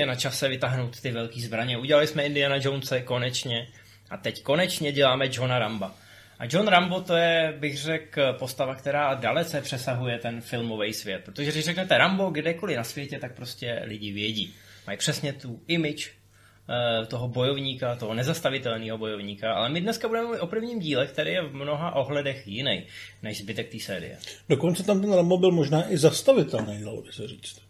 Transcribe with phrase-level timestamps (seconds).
[0.00, 1.78] je na čase vytáhnout ty velké zbraně.
[1.78, 3.66] Udělali jsme Indiana Jonese konečně
[4.10, 5.94] a teď konečně děláme Johna Ramba.
[6.38, 11.22] A John Rambo to je, bych řekl, postava, která dalece přesahuje ten filmový svět.
[11.24, 14.54] Protože když řeknete Rambo kdekoliv na světě, tak prostě lidi vědí.
[14.86, 20.40] Mají přesně tu image eh, toho bojovníka, toho nezastavitelného bojovníka, ale my dneska budeme mluvit
[20.40, 22.86] o prvním díle, který je v mnoha ohledech jiný
[23.22, 24.18] než zbytek té série.
[24.48, 27.65] Dokonce tam ten Rambo byl možná i zastavitelný, dalo by se říct.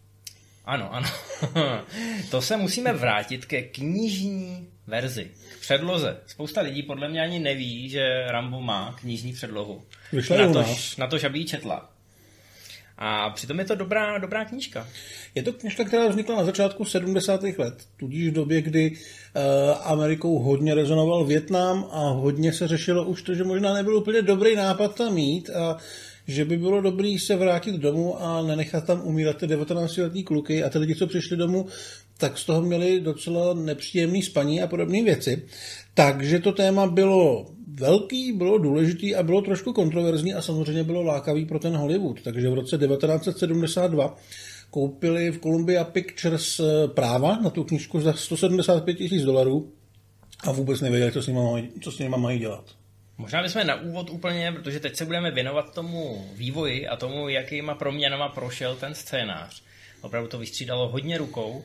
[0.67, 1.09] Ano, ano.
[2.31, 6.17] to se musíme vrátit ke knižní verzi, k předloze.
[6.27, 9.83] Spousta lidí podle mě ani neví, že Rambo má knižní předlohu.
[10.13, 10.65] Vyšla na, to,
[10.99, 11.91] na to, aby ji četla.
[12.99, 14.89] A přitom je to dobrá, dobrá knížka.
[15.35, 17.43] Je to knižka, která vznikla na začátku 70.
[17.43, 19.01] let, tudíž v době, kdy uh,
[19.83, 24.57] Amerikou hodně rezonoval Větnam a hodně se řešilo už to, že možná nebyl úplně dobrý
[24.57, 25.77] nápad tam mít a
[26.27, 30.71] že by bylo dobré se vrátit domů a nenechat tam umírat ty 19-letní kluky a
[30.71, 31.67] ty lidi, co přišli domů,
[32.19, 35.43] tak z toho měli docela nepříjemný spaní a podobné věci.
[35.95, 41.45] Takže to téma bylo velký, bylo důležitý a bylo trošku kontroverzní a samozřejmě bylo lákavý
[41.45, 42.23] pro ten Hollywood.
[42.23, 44.17] Takže v roce 1972
[44.71, 49.73] koupili v Columbia Pictures eh, práva na tu knížku za 175 tisíc dolarů
[50.45, 52.65] a vůbec nevěděli, co s nimi mají, co mají dělat.
[53.19, 57.75] Možná bychom na úvod úplně, protože teď se budeme věnovat tomu vývoji a tomu, jakýma
[57.75, 59.63] proměnama prošel ten scénář.
[60.01, 61.65] Opravdu to vystřídalo hodně rukou.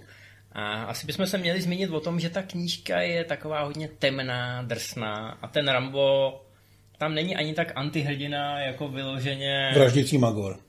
[0.52, 4.62] A asi bychom se měli zmínit o tom, že ta knížka je taková hodně temná,
[4.62, 6.42] drsná a ten Rambo
[6.98, 9.72] tam není ani tak antihrdina, jako vyloženě...
[9.74, 10.60] Vraždící magor.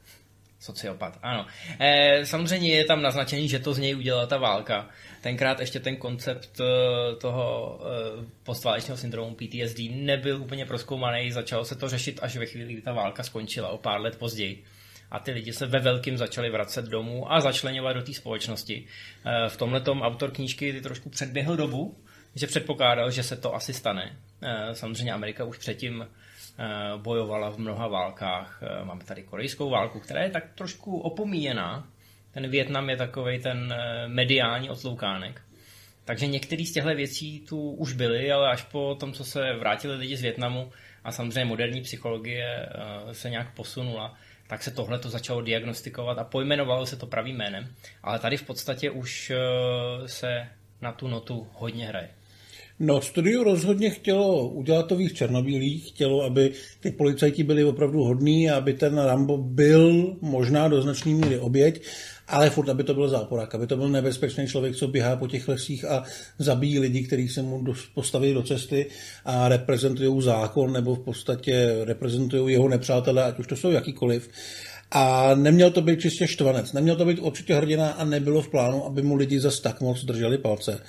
[0.62, 1.46] Sociopat, ano.
[1.78, 4.88] E, samozřejmě je tam naznačení, že to z něj udělala ta válka.
[5.20, 11.74] Tenkrát ještě ten koncept eh, toho e, postválečného syndromu PTSD nebyl úplně proskoumaný, začalo se
[11.74, 14.64] to řešit až ve chvíli, kdy ta válka skončila, o pár let později
[15.12, 18.86] a ty lidi se ve velkým začali vracet domů a začlenovat do té společnosti.
[19.24, 21.96] Eh, v tomhle autor knížky trošku předběhl dobu,
[22.34, 24.16] že předpokládal, že se to asi stane.
[24.42, 26.21] Eh, samozřejmě Amerika už předtím eh,
[26.96, 28.62] bojovala v mnoha válkách.
[28.84, 31.88] Máme tady korejskou válku, která je tak trošku opomíjená.
[32.30, 33.74] Ten Větnam je takový ten
[34.06, 35.42] mediální otloukánek.
[36.04, 39.96] Takže některé z těchto věcí tu už byly, ale až po tom, co se vrátili
[39.96, 40.72] lidi z Větnamu
[41.04, 42.68] a samozřejmě moderní psychologie
[43.12, 44.14] se nějak posunula,
[44.52, 47.74] tak se tohle to začalo diagnostikovat a pojmenovalo se to pravým jménem.
[48.02, 49.38] Ale tady v podstatě už eh,
[50.08, 50.48] se
[50.80, 52.08] na tu notu hodně hraje.
[52.84, 58.50] No, studio rozhodně chtělo udělat to víc černobílých, chtělo, aby ty policajti byli opravdu hodní
[58.50, 61.82] a aby ten Rambo byl možná do značné míry oběť,
[62.28, 65.48] ale furt, aby to byl záporák, aby to byl nebezpečný člověk, co běhá po těch
[65.48, 66.04] lesích a
[66.38, 68.86] zabíjí lidi, kteří se mu postaví do cesty
[69.24, 74.28] a reprezentují zákon nebo v podstatě reprezentují jeho nepřátelé, ať už to jsou jakýkoliv.
[74.90, 78.86] A neměl to být čistě štvanec, neměl to být určitě hrdina a nebylo v plánu,
[78.86, 80.80] aby mu lidi zas tak moc drželi palce.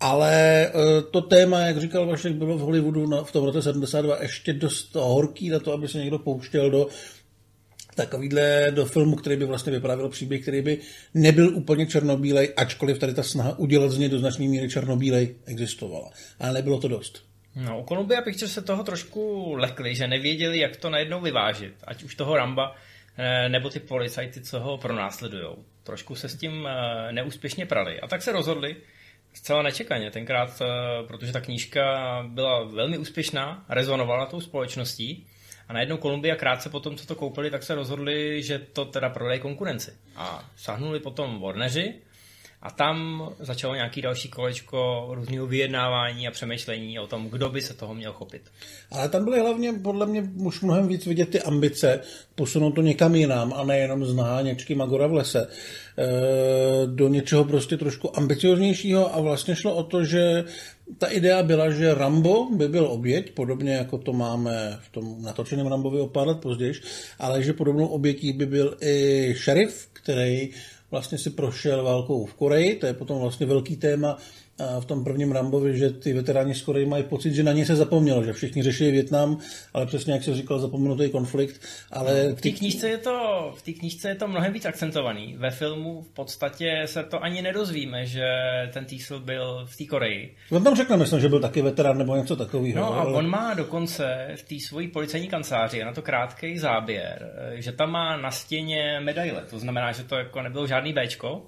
[0.00, 0.72] Ale e,
[1.10, 5.48] to téma, jak říkal Vašek, bylo v Hollywoodu v tom roce 72 ještě dost horký
[5.48, 6.88] na to, aby se někdo pouštěl do
[7.96, 10.78] takovýhle do filmu, který by vlastně vyprávěl příběh, který by
[11.14, 16.10] nebyl úplně černobílej, ačkoliv tady ta snaha udělat z něj do značné míry černobílej existovala.
[16.40, 17.24] Ale nebylo to dost.
[17.54, 21.74] No, u Columbia Pictures se toho trošku lekli, že nevěděli, jak to najednou vyvážit.
[21.84, 22.76] Ať už toho Ramba,
[23.18, 25.48] eh, nebo ty policajty, co ho pronásledují.
[25.82, 28.00] Trošku se s tím eh, neúspěšně prali.
[28.00, 28.76] A tak se rozhodli,
[29.36, 31.82] zcela nečekaně tenkrát, eh, protože ta knížka
[32.28, 35.26] byla velmi úspěšná, rezonovala tou společností,
[35.68, 39.08] a najednou Kolumbia krátce po tom, co to koupili, tak se rozhodli, že to teda
[39.08, 39.92] prodají konkurenci.
[40.16, 41.94] A sahnuli potom Warneri
[42.62, 47.74] a tam začalo nějaký další kolečko různého vyjednávání a přemýšlení o tom, kdo by se
[47.74, 48.42] toho měl chopit.
[48.90, 52.00] Ale tam byly hlavně podle mě už mnohem víc vidět ty ambice,
[52.34, 56.06] posunout to někam jinam a nejenom z náněčky Magora v lese e,
[56.86, 60.44] do něčeho prostě trošku ambicioznějšího a vlastně šlo o to, že
[60.98, 65.66] ta idea byla, že Rambo by byl oběť, podobně jako to máme v tom natočeném
[65.66, 66.74] Rambovi o pár let později,
[67.18, 70.50] ale že podobnou obětí by byl i šerif, který
[70.90, 74.18] vlastně si prošel válkou v Koreji, to je potom vlastně velký téma
[74.80, 77.76] v tom prvním Rambovi, že ty veteráni z Koreji mají pocit, že na ně se
[77.76, 79.38] zapomnělo, že všichni řešili Větnam,
[79.74, 81.60] ale přesně jak se říkal, zapomenutý konflikt.
[81.92, 85.36] Ale v té knížce je to, v té knížce je to mnohem víc akcentovaný.
[85.38, 88.28] Ve filmu v podstatě se to ani nedozvíme, že
[88.72, 90.34] ten Týsl byl v té Koreji.
[90.50, 92.80] On tam řekne, myslím, že byl taky veterán nebo něco takového.
[92.80, 93.12] No a ale...
[93.12, 98.16] on má dokonce v té svojí policejní kanceláři na to krátký záběr, že tam má
[98.16, 99.42] na stěně medaile.
[99.50, 101.42] To znamená, že to jako nebylo žádný Bčko,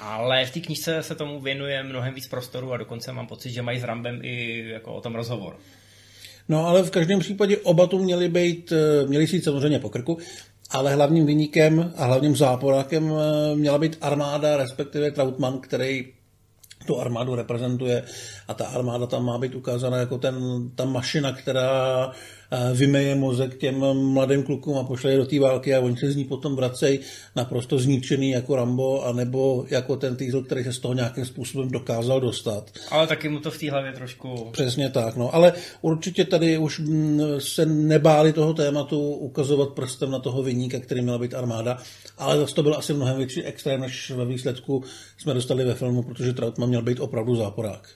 [0.00, 3.62] ale v té knižce se tomu věnuje mnohem víc prostoru a dokonce mám pocit, že
[3.62, 5.56] mají s Rambem i jako o tom rozhovor.
[6.48, 10.18] No ale v každém případě oba tu měli být, eh, měli si samozřejmě po krku
[10.70, 16.12] ale hlavním vyníkem a hlavním záporákem eh, měla být armáda, respektive Trautmann, který
[16.86, 18.02] tu armádu reprezentuje
[18.48, 20.36] a ta armáda tam má být ukázána jako ten,
[20.74, 22.12] ta mašina, která
[22.74, 26.16] vymeje mozek těm mladým klukům a pošle je do té války a oni se z
[26.16, 27.00] ní potom vracejí
[27.36, 32.20] naprosto zničený jako Rambo, anebo jako ten Diesel, který se z toho nějakým způsobem dokázal
[32.20, 32.70] dostat.
[32.90, 34.48] Ale taky mu to v té hlavě trošku...
[34.52, 35.34] Přesně tak, no.
[35.34, 35.52] Ale
[35.82, 41.18] určitě tady už mm, se nebáli toho tématu ukazovat prstem na toho vyníka, který měla
[41.18, 41.78] být armáda,
[42.18, 44.84] ale zase to byl asi mnohem větší extrém, než ve výsledku
[45.18, 47.88] jsme dostali ve filmu, protože Trautmann měl být opravdu záporák.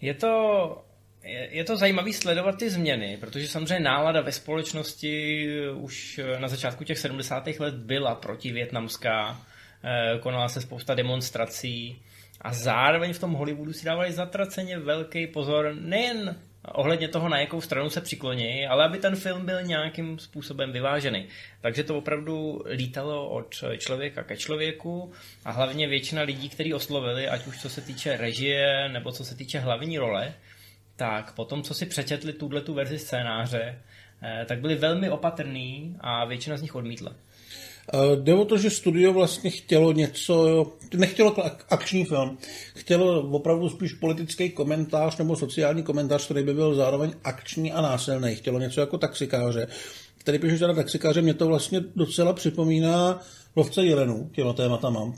[0.00, 0.83] Je to
[1.50, 6.98] je to zajímavé sledovat ty změny, protože samozřejmě nálada ve společnosti už na začátku těch
[6.98, 7.60] 70.
[7.60, 9.40] let byla protivětnamská,
[9.84, 12.02] eh, konala se spousta demonstrací
[12.40, 16.36] a zároveň v tom Hollywoodu si dávali zatraceně velký pozor nejen
[16.72, 21.26] ohledně toho, na jakou stranu se přikloní, ale aby ten film byl nějakým způsobem vyvážený.
[21.60, 25.12] Takže to opravdu lítalo od člověka ke člověku
[25.44, 29.34] a hlavně většina lidí, kteří oslovili, ať už co se týče režie nebo co se
[29.34, 30.34] týče hlavní role,
[30.96, 33.78] tak potom, co si přečetli tuhle tu verzi scénáře,
[34.22, 37.12] eh, tak byli velmi opatrní a většina z nich odmítla.
[37.92, 41.36] Eh, jde o to, že studio vlastně chtělo něco, nechtělo
[41.70, 42.38] akční film,
[42.74, 48.34] chtělo opravdu spíš politický komentář nebo sociální komentář, který by byl zároveň akční a násilný.
[48.34, 49.66] Chtělo něco jako taxikáře.
[50.18, 53.20] Který píšu teda taxikáře, mě to vlastně docela připomíná
[53.56, 55.12] lovce jelenů, těma tématama.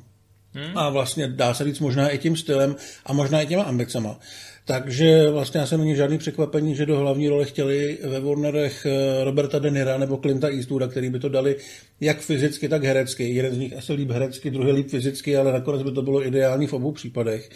[0.53, 0.79] Hmm.
[0.79, 2.77] A vlastně dá se říct možná i tím stylem
[3.07, 4.19] a možná i těma ambicema.
[4.69, 9.59] Takže vlastně asi není žádný překvapení, že do hlavní role chtěli ve Warnerech eh, Roberta
[9.59, 11.57] De Nira nebo Clinta Eastwooda, který by to dali
[12.01, 13.35] jak fyzicky, tak herecky.
[13.35, 16.67] Jeden z nich asi líp herecky, druhý líp fyzicky, ale nakonec by to bylo ideální
[16.67, 17.51] v obou případech.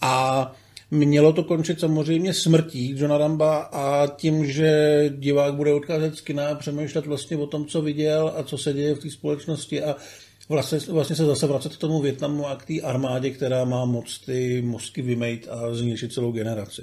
[0.00, 0.52] A
[0.90, 6.48] Mělo to končit samozřejmě smrtí Johna Ramba a tím, že divák bude odcházet z kina
[6.48, 9.96] a přemýšlet vlastně o tom, co viděl a co se děje v té společnosti a
[10.48, 14.18] vlastně, vlastně se zase vracet k tomu Větnamu a k té armádě, která má moc
[14.18, 16.82] ty mozky vymejt a zničit celou generaci.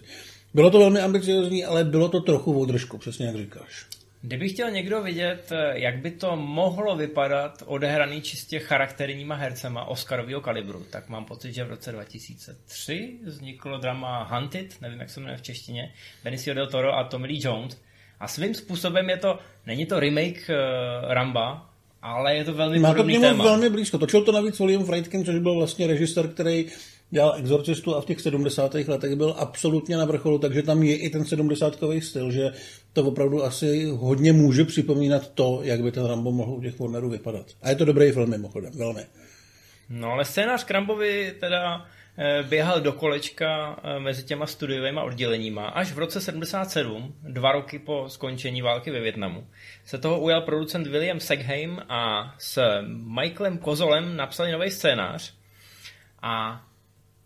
[0.54, 3.86] Bylo to velmi ambiciozní, ale bylo to trochu v držku, přesně jak říkáš.
[4.22, 10.86] Kdyby chtěl někdo vidět, jak by to mohlo vypadat odehraný čistě charakterníma hercema Oscarového kalibru,
[10.90, 15.42] tak mám pocit, že v roce 2003 vzniklo drama Hunted, nevím, jak se jmenuje v
[15.42, 17.82] češtině, Benicio del Toro a Tommy Lee Jones.
[18.20, 21.75] A svým způsobem je to, není to remake uh, Ramba,
[22.06, 23.44] ale je to velmi Má to k němu téma.
[23.44, 23.98] velmi blízko.
[23.98, 26.66] Točil to navíc William Friedkin, což byl vlastně režisér, který
[27.10, 28.74] dělal Exorcistu a v těch 70.
[28.74, 32.52] letech byl absolutně na vrcholu, takže tam je i ten 70 styl, že
[32.94, 37.10] to opravdu asi hodně může připomínat to, jak by ten Rambo mohl u těch Warnerů
[37.10, 37.46] vypadat.
[37.62, 39.02] A je to dobrý film mimochodem, velmi.
[39.90, 41.86] No ale scénář Krambovi teda
[42.44, 45.68] běhal do kolečka eh, mezi těma studiovými odděleníma.
[45.68, 49.48] Až v roce 77, dva roky po skončení války ve Větnamu,
[49.86, 52.82] se toho ujal producent William Segheim a s
[53.22, 55.34] Michaelem Kozolem napsali nový scénář.
[56.22, 56.66] A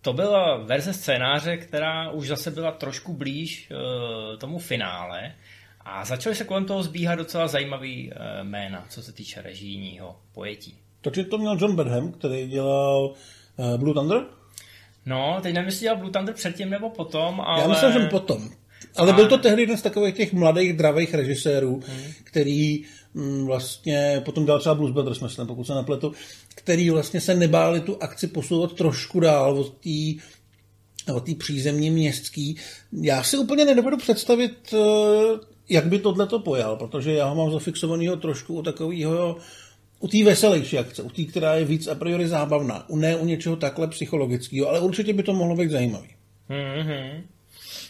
[0.02, 5.36] to byla verze scénáře, která už zase byla trošku blíž uh, tomu finále
[5.82, 8.12] a začaly se kolem toho zbíhat docela zajímavý
[8.44, 10.78] jména, co se týče režijního pojetí.
[11.02, 13.14] Takže to měl John Badham, který dělal
[13.78, 14.39] Blue Thunder?
[15.06, 17.62] No, teď nevím, jestli dělal Blue Thunder předtím nebo potom, ale...
[17.62, 18.50] Já myslím, že potom.
[18.96, 19.16] Ale a...
[19.16, 22.12] byl to tehdy jeden z takových těch mladých, dravých režisérů, hmm.
[22.24, 26.14] který mm, vlastně, potom dělal třeba Blues Brothers, myslím, pokud se napletu,
[26.56, 30.24] který vlastně se nebáli tu akci posouvat trošku dál od té
[31.14, 32.58] od té přízemní městský.
[33.02, 34.78] Já si úplně nedovedu představit, eh,
[35.70, 39.38] jak by tohle to pojal, protože já ho mám zafixovaného trošku u takového
[40.00, 43.26] u té veselější akce, u té, která je víc a priori zábavná, u ne u
[43.26, 46.10] něčeho takhle psychologického, ale určitě by to mohlo být zajímavý.
[46.50, 47.22] Mm-hmm.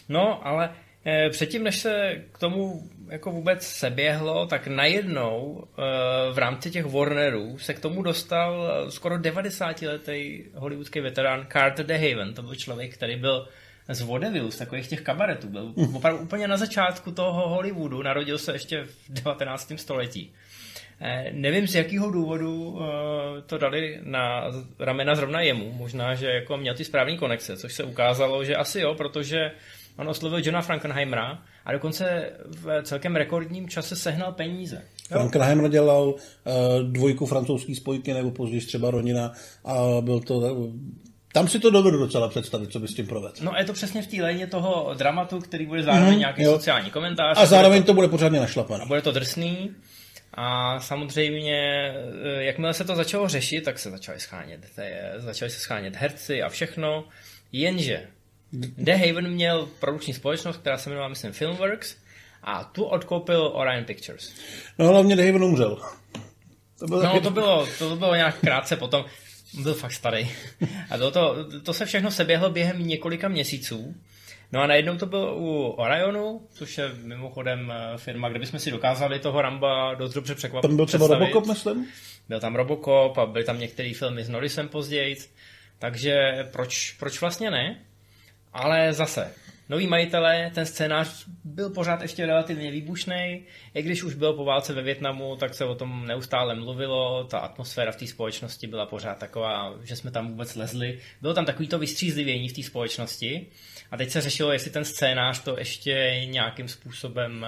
[0.08, 0.70] No, ale
[1.06, 6.86] eh, předtím, než se k tomu jako vůbec seběhlo, tak najednou eh, v rámci těch
[6.86, 12.34] Warnerů se k tomu dostal skoro 90-letý hollywoodský veterán Carter DeHaven.
[12.34, 13.48] To byl člověk, který byl
[13.88, 15.48] z vodevil, z takových těch kabaretů.
[15.48, 19.72] Byl opravdu úplně na začátku toho Hollywoodu, narodil se ještě v 19.
[19.76, 20.32] století.
[21.02, 24.44] Eh, nevím, z jakého důvodu eh, to dali na
[24.78, 25.72] ramena zrovna jemu.
[25.72, 29.50] Možná, že jako měl ty správný konexe, což se ukázalo, že asi jo, protože
[29.96, 34.82] on oslovil Johna Frankenheimera a dokonce v celkem rekordním čase sehnal peníze.
[35.08, 36.14] Frankenheimer dělal uh,
[36.82, 39.32] dvojku francouzský spojky nebo později třeba Ronina
[39.64, 40.68] a byl to
[41.32, 43.34] tam si to dovedu docela představit, co by s tím provedl.
[43.40, 46.52] No je to přesně v té léně toho dramatu, který bude zároveň mm, nějaký jo.
[46.52, 47.38] sociální komentář.
[47.38, 48.84] A zároveň to bude pořádně našlapané.
[48.86, 49.70] Bude to drsný.
[50.34, 54.60] A samozřejmě, eh, jakmile se to začalo řešit, tak se začali schánět,
[55.16, 57.04] začali se schánět herci a všechno,
[57.52, 58.06] jenže
[58.52, 61.96] The Haven měl produkční společnost, která se jmenovala, myslím, Filmworks,
[62.42, 64.34] a tu odkoupil Orion Pictures.
[64.78, 65.78] No hlavně The Haven umřel.
[66.78, 69.04] To bylo no, to bylo, to bylo nějak krátce potom.
[69.62, 70.30] Byl fakt starý.
[70.90, 73.94] A to, to, to se všechno seběhlo během několika měsíců.
[74.52, 78.70] No a najednou to bylo u Orionu, což je mimochodem eh, firma, kde bychom si
[78.70, 80.68] dokázali toho Ramba dost dobře překvapit.
[80.68, 81.86] Tam byl třeba Robocop, myslím?
[82.28, 85.16] Byl tam Robocop a byly tam některé filmy s Norrisem později.
[85.78, 86.14] Takže
[86.52, 87.78] proč, proč vlastně ne?
[88.52, 89.34] Ale zase,
[89.68, 93.42] noví majitelé, ten scénář byl pořád ještě relativně výbušný.
[93.74, 97.24] I když už byl po válce ve Větnamu, tak se o tom neustále mluvilo.
[97.24, 100.98] Ta atmosféra v té společnosti byla pořád taková, že jsme tam vůbec lezli.
[101.22, 103.46] Bylo tam takový to vystřízlivění v té společnosti.
[103.90, 107.46] A teď se řešilo, jestli ten scénář to ještě nějakým způsobem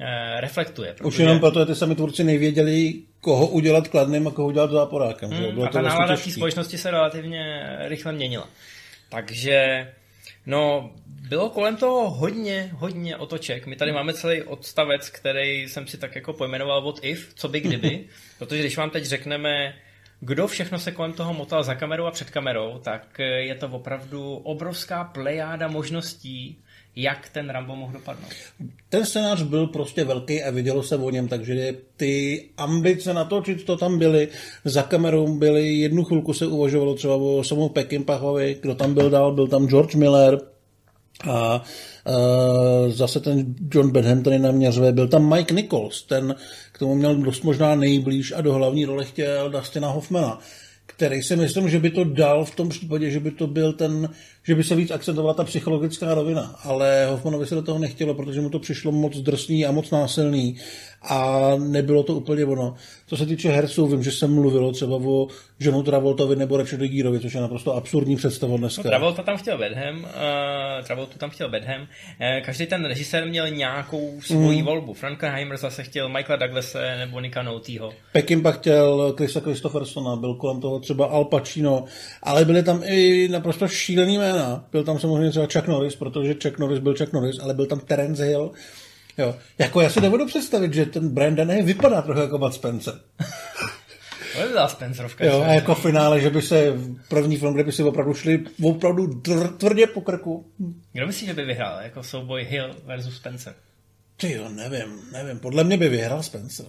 [0.00, 0.92] eh, reflektuje.
[0.92, 1.08] Protože...
[1.08, 5.34] Už jenom proto, že ty sami tvůrci nevěděli, koho udělat kladným a koho udělat záporákem.
[5.34, 5.52] Že?
[5.52, 8.48] Bylo a ta nálada té společnosti se relativně rychle měnila.
[9.08, 9.86] Takže
[10.46, 13.66] No, bylo kolem toho hodně, hodně otoček.
[13.66, 17.60] My tady máme celý odstavec, který jsem si tak jako pojmenoval What if, co by
[17.60, 18.04] kdyby,
[18.38, 19.74] protože když vám teď řekneme,
[20.24, 24.34] kdo všechno se kolem toho motal za kamerou a před kamerou, tak je to opravdu
[24.34, 26.58] obrovská plejáda možností,
[26.96, 28.30] jak ten Rambo mohl dopadnout.
[28.88, 33.76] Ten scénář byl prostě velký a vidělo se o něm, takže ty ambice natočit to
[33.76, 34.28] tam byly.
[34.64, 39.32] Za kamerou byly, jednu chvilku se uvažovalo třeba o samou Peckinpahovi, kdo tam byl dál,
[39.32, 40.38] byl tam George Miller,
[41.30, 41.64] a
[42.06, 46.34] uh, zase ten John Benham tady naměřuje, byl tam Mike Nichols, ten
[46.72, 50.38] k tomu měl dost možná nejblíž a do hlavní role chtěl Dustina Hoffmana
[50.96, 54.08] který si myslím, že by to dal v tom případě, že by to byl ten,
[54.44, 58.40] že by se víc akcentovala ta psychologická rovina, ale Hoffmanovi se do toho nechtělo, protože
[58.40, 60.56] mu to přišlo moc drsný a moc násilný
[61.02, 62.74] a nebylo to úplně ono.
[63.06, 65.26] Co se týče herců, vím, že se mluvilo třeba o
[65.60, 68.82] Johnu Travoltovi nebo Richardu Gerovi, což je naprosto absurdní představa dneska.
[68.84, 70.06] No, Travolta tam chtěl Bedham, uh,
[70.86, 71.80] Travoltu tam chtěl Bedham.
[71.80, 71.86] Uh,
[72.44, 74.66] každý ten režisér měl nějakou svoji mm.
[74.66, 74.92] volbu.
[74.92, 77.92] Frankenheimer zase chtěl Michaela Douglase nebo Nika Noutyho.
[78.12, 81.84] Peckinpah chtěl Chrisa Christophersona, byl kolem toho třeba Al Pacino,
[82.22, 84.31] ale byly tam i naprosto šílený jména.
[84.72, 87.80] Byl tam samozřejmě třeba Chuck Norris, protože Chuck Norris byl Chuck Norris, ale byl tam
[87.80, 88.52] Terence Hill,
[89.18, 89.36] Jo.
[89.58, 92.94] Jako já si nebudu představit, že ten Brandon je vypadá trochu jako Bud Spencer.
[94.36, 95.24] To byla Spencerovka.
[95.24, 96.72] Jo, a jako finále, že by se
[97.08, 99.20] první film, kde by si opravdu šli opravdu
[99.58, 100.46] tvrdě po krku.
[100.92, 101.82] Kdo myslíš, že by vyhrál?
[101.82, 103.54] Jako souboj Hill versus Spencer?
[104.16, 105.38] Ty jo, nevím, nevím.
[105.38, 106.66] Podle mě by vyhrál Spencer.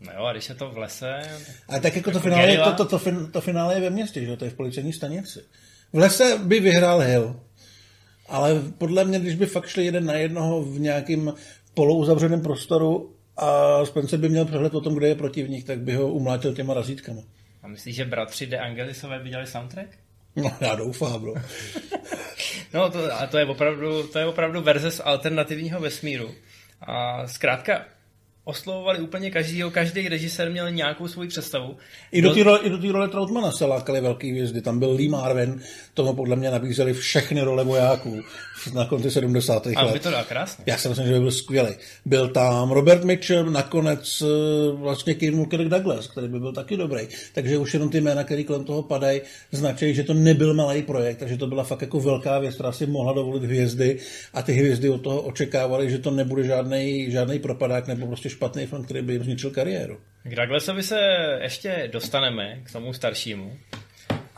[0.00, 1.20] No jo, a když je to v lese...
[1.68, 4.24] A tak jako, jako to, finále, to, to, to, fin, to, finále je ve městě,
[4.24, 5.40] že to je v policejní stanici.
[5.92, 7.40] V lese by vyhrál Hill.
[8.28, 11.32] Ale podle mě, když by fakt šli jeden na jednoho v nějakým
[11.74, 16.08] polouzavřeném prostoru a Spencer by měl přehled o tom, kde je protivník, tak by ho
[16.08, 17.22] umlátil těma razítkama.
[17.62, 19.88] A myslíš, že bratři De Angelisové by dělali soundtrack?
[20.36, 21.34] No, já doufám, bro.
[22.74, 26.34] no, to, a to je, opravdu, to je opravdu verze z alternativního vesmíru.
[26.80, 27.84] A zkrátka,
[28.48, 31.76] oslovovali úplně každýho, každý režisér měl nějakou svoji představu.
[32.12, 34.62] I do té role, i do té role Troutmana se lákali velký hvězdy.
[34.62, 35.60] Tam byl Lee Marvin,
[35.94, 38.22] tomu podle mě nabízeli všechny role vojáků
[38.74, 39.66] na konci 70.
[39.66, 39.76] let.
[39.76, 40.64] A by to dal krásně.
[40.66, 41.74] Já si myslím, že by byl skvělý.
[42.04, 47.08] Byl tam Robert Mitchum, nakonec eh, vlastně Kim Kirk Douglas, který by byl taky dobrý.
[47.34, 49.20] Takže už jenom ty jména, které kolem toho padají,
[49.52, 52.86] značí, že to nebyl malý projekt, takže to byla fakt jako velká věc, která si
[52.86, 53.98] mohla dovolit hvězdy
[54.34, 58.66] a ty hvězdy od toho očekávali, že to nebude žádný, žádný propadák nebo prostě špatný
[58.66, 60.00] film, který by jim zničil kariéru.
[60.22, 61.00] K Douglasovi se
[61.42, 63.58] ještě dostaneme, k tomu staršímu.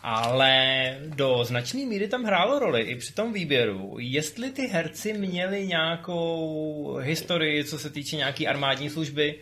[0.02, 5.66] Ale do značné míry tam hrálo roli i při tom výběru, jestli ty herci měli
[5.66, 9.38] nějakou historii, co se týče nějaký armádní služby,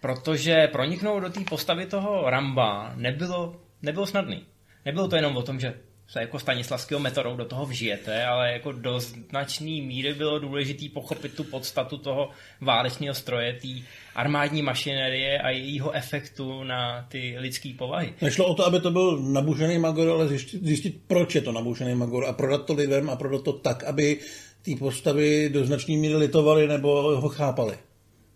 [0.00, 4.46] protože proniknout do té postavy toho Ramba nebylo, nebylo snadný.
[4.84, 5.74] Nebylo to jenom o tom, že
[6.08, 11.34] se jako stanislavského metodou do toho vžijete, ale jako do značné míry bylo důležité pochopit
[11.34, 13.68] tu podstatu toho válečného stroje, té
[14.14, 18.14] armádní mašinerie a jejího efektu na ty lidské povahy.
[18.22, 21.94] Nešlo o to, aby to byl nabušený magor, ale zjistit, zjistit proč je to nabušený
[21.94, 24.20] magor a prodat to lidem a prodat to tak, aby
[24.62, 27.76] ty postavy do značné míry litovali nebo ho chápali.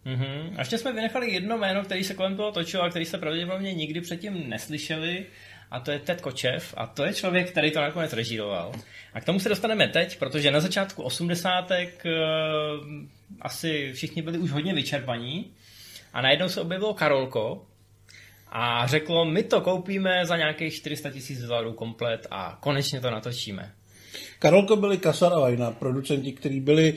[0.06, 0.52] Mm-hmm.
[0.56, 3.74] A ještě jsme vynechali jedno jméno, který se kolem toho točil a který se pravděpodobně
[3.74, 5.26] nikdy předtím neslyšeli
[5.70, 8.72] a to je Ted Kočev a to je člověk, který to nakonec režíroval.
[9.14, 12.86] A k tomu se dostaneme teď, protože na začátku osmdesátek uh,
[13.40, 15.50] asi všichni byli už hodně vyčerpaní
[16.12, 17.66] a najednou se objevilo Karolko
[18.48, 23.72] a řeklo, my to koupíme za nějakých 400 tisíc dolarů komplet a konečně to natočíme.
[24.38, 26.94] Karolko byli Kasar a Vajna, producenti, kteří byli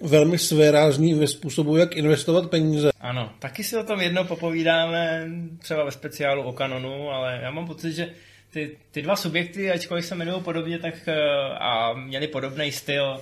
[0.00, 2.90] velmi svérázní ve způsobu, jak investovat peníze.
[3.00, 7.66] Ano, taky si o tom jednou popovídáme, třeba ve speciálu o kanonu, ale já mám
[7.66, 8.08] pocit, že
[8.52, 11.14] ty, ty dva subjekty, ačkoliv se jmenují podobně, tak eh,
[11.58, 13.20] a měli podobný styl,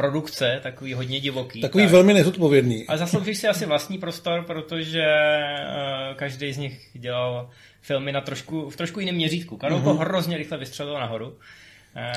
[0.00, 1.60] produkce, takový hodně divoký.
[1.60, 1.92] Takový tak.
[1.92, 2.86] velmi nezodpovědný.
[2.86, 7.50] Ale zaslouží si asi vlastní prostor, protože uh, každý z nich dělal
[7.80, 9.56] filmy na trošku, v trošku jiném měřítku.
[9.56, 9.98] Karolko mm-hmm.
[9.98, 11.36] hrozně rychle vystřelil nahoru.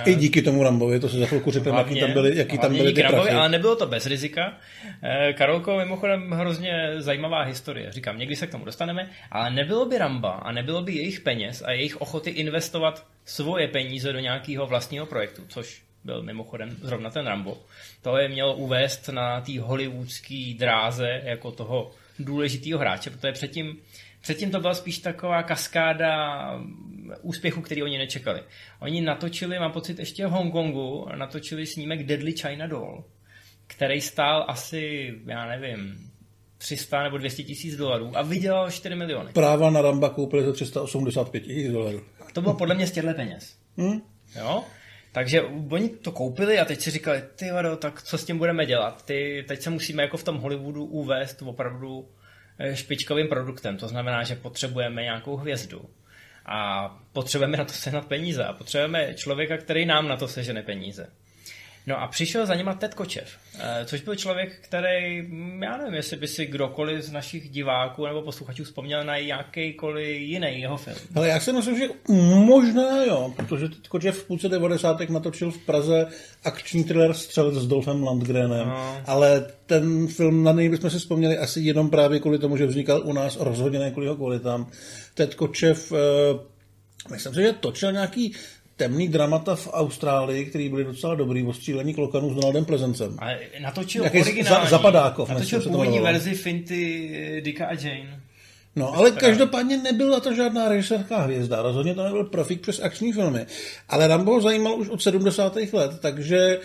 [0.05, 2.93] I díky tomu Rambovi, to se za chvilku řekneme, jaký tam byly, jaký tam byly
[2.93, 4.47] ty Rambovi, Ale nebylo to bez rizika.
[4.47, 7.91] Uh, Karolko mimochodem hrozně zajímavá historie.
[7.91, 11.63] Říkám, někdy se k tomu dostaneme, ale nebylo by Ramba a nebylo by jejich peněz
[11.65, 17.27] a jejich ochoty investovat svoje peníze do nějakého vlastního projektu, což byl mimochodem zrovna ten
[17.27, 17.57] Rambo.
[18.01, 23.77] To je mělo uvést na té hollywoodské dráze jako toho důležitého hráče, protože předtím,
[24.21, 26.39] předtím to byla spíš taková kaskáda
[27.21, 28.43] úspěchu, který oni nečekali.
[28.79, 33.03] Oni natočili, mám pocit, ještě v Hongkongu, natočili snímek Deadly China Doll,
[33.67, 36.09] který stál asi, já nevím,
[36.57, 39.31] 300 nebo 200 tisíc dolarů a vydělal 4 miliony.
[39.33, 42.01] Práva na Ramba koupili za 385 tisíc dolarů.
[42.33, 43.57] To bylo podle mě z těchto peněz.
[43.77, 44.01] Hmm?
[44.35, 44.63] Jo?
[45.11, 48.65] Takže oni to koupili a teď si říkali, ty vado, tak co s tím budeme
[48.65, 49.05] dělat?
[49.05, 52.09] Ty, teď se musíme jako v tom Hollywoodu uvést opravdu
[52.59, 53.77] eh, špičkovým produktem.
[53.77, 55.89] To znamená, že potřebujeme nějakou hvězdu.
[56.45, 58.45] A potřebujeme na to sehnat peníze.
[58.45, 61.09] A potřebujeme člověka, který nám na to sežene peníze.
[61.87, 63.27] No a přišel za nima Ted Kočev,
[63.59, 68.05] eh, což byl člověk, který, mm, já nevím, jestli by si kdokoliv z našich diváků
[68.05, 70.97] nebo posluchačů vzpomněl na jakýkoliv jiný jeho film.
[71.15, 71.87] Ale já si myslím, že
[72.35, 75.09] možná jo, protože Ted Kočev v půlce 90.
[75.09, 76.07] natočil v Praze
[76.43, 79.01] akční thriller Střelec s Dolfem Landgrenem, no.
[79.05, 83.01] ale ten film, na něj bychom si vzpomněli asi jenom právě kvůli tomu, že vznikal
[83.05, 84.67] u nás, rozhodně ne kvůli jeho kvalitám.
[85.13, 86.53] Ted Kočev eh,
[87.11, 88.33] Myslím si, že točil nějaký
[88.77, 93.17] temný dramata v Austrálii, který byly docela dobrý, ostřílení klokanů s Donaldem Plezencem.
[93.19, 93.25] A
[93.61, 94.65] natočil Jaký originální.
[94.65, 95.29] Za, zapadákov.
[95.29, 98.19] Natočil původní verzi Finty, eh, Dicka a Jane.
[98.75, 103.45] No, ale každopádně nebyla to žádná režisérská hvězda, rozhodně to nebyl profik přes akční filmy.
[103.89, 105.73] Ale Rambo ho zajímal už od 70.
[105.73, 106.59] let, takže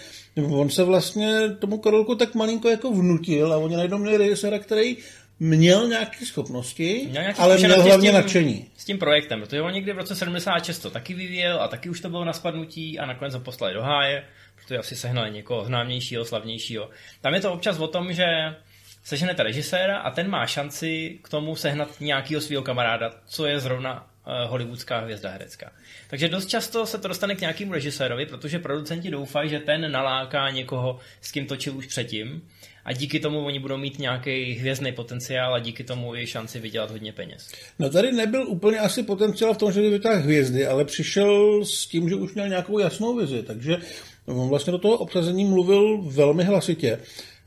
[0.50, 4.96] on se vlastně tomu Karolku tak malinko jako vnutil a oni najednou měli režiséra, který
[5.40, 8.70] měl nějaké schopnosti, měl nějaký ale měl hlavně nadšení.
[8.77, 12.01] S tím projektem, protože on někdy v roce 76 to taky vyvíjel a taky už
[12.01, 14.24] to bylo na spadnutí a nakonec ho poslali do háje,
[14.55, 16.90] protože asi sehnali někoho známějšího, slavnějšího.
[17.20, 18.24] Tam je to občas o tom, že
[19.05, 23.94] seženete režiséra a ten má šanci k tomu sehnat nějakého svého kamaráda, co je zrovna
[24.27, 25.72] uh, hollywoodská hvězda herecká.
[26.11, 30.51] Takže dost často se to dostane k nějakému režisérovi, protože producenti doufají, že ten naláká
[30.51, 32.42] někoho, s kým točil už předtím
[32.84, 36.90] a díky tomu oni budou mít nějaký hvězdný potenciál a díky tomu i šanci vydělat
[36.90, 37.48] hodně peněz.
[37.78, 41.86] No tady nebyl úplně asi potenciál v tom, že by vytáhl hvězdy, ale přišel s
[41.86, 43.76] tím, že už měl nějakou jasnou vizi, takže
[44.26, 46.98] on vlastně do toho obsazení mluvil velmi hlasitě.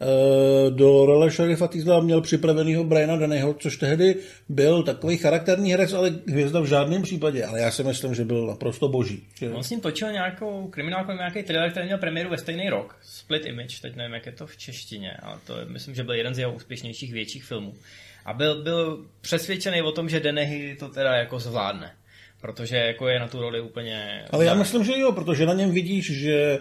[0.01, 4.15] Eh, do role šerifa Týzla měl připravenýho Briana Dennyho, což tehdy
[4.49, 7.45] byl takový charakterní herec, ale hvězda v žádném případě.
[7.45, 9.27] Ale já si myslím, že byl naprosto boží.
[9.39, 9.49] Že...
[9.49, 12.95] On s ním točil nějakou kriminálku, nějaký thriller, který měl premiéru ve stejný rok.
[13.03, 16.13] Split Image, teď nevím, jak je to v češtině, ale to je, myslím, že byl
[16.13, 17.73] jeden z jeho úspěšnějších větších filmů.
[18.25, 21.91] A byl, byl přesvědčený o tom, že Dennehy to teda jako zvládne
[22.41, 24.25] protože jako je na tu roli úplně...
[24.31, 26.59] Ale já myslím, že jo, protože na něm vidíš, že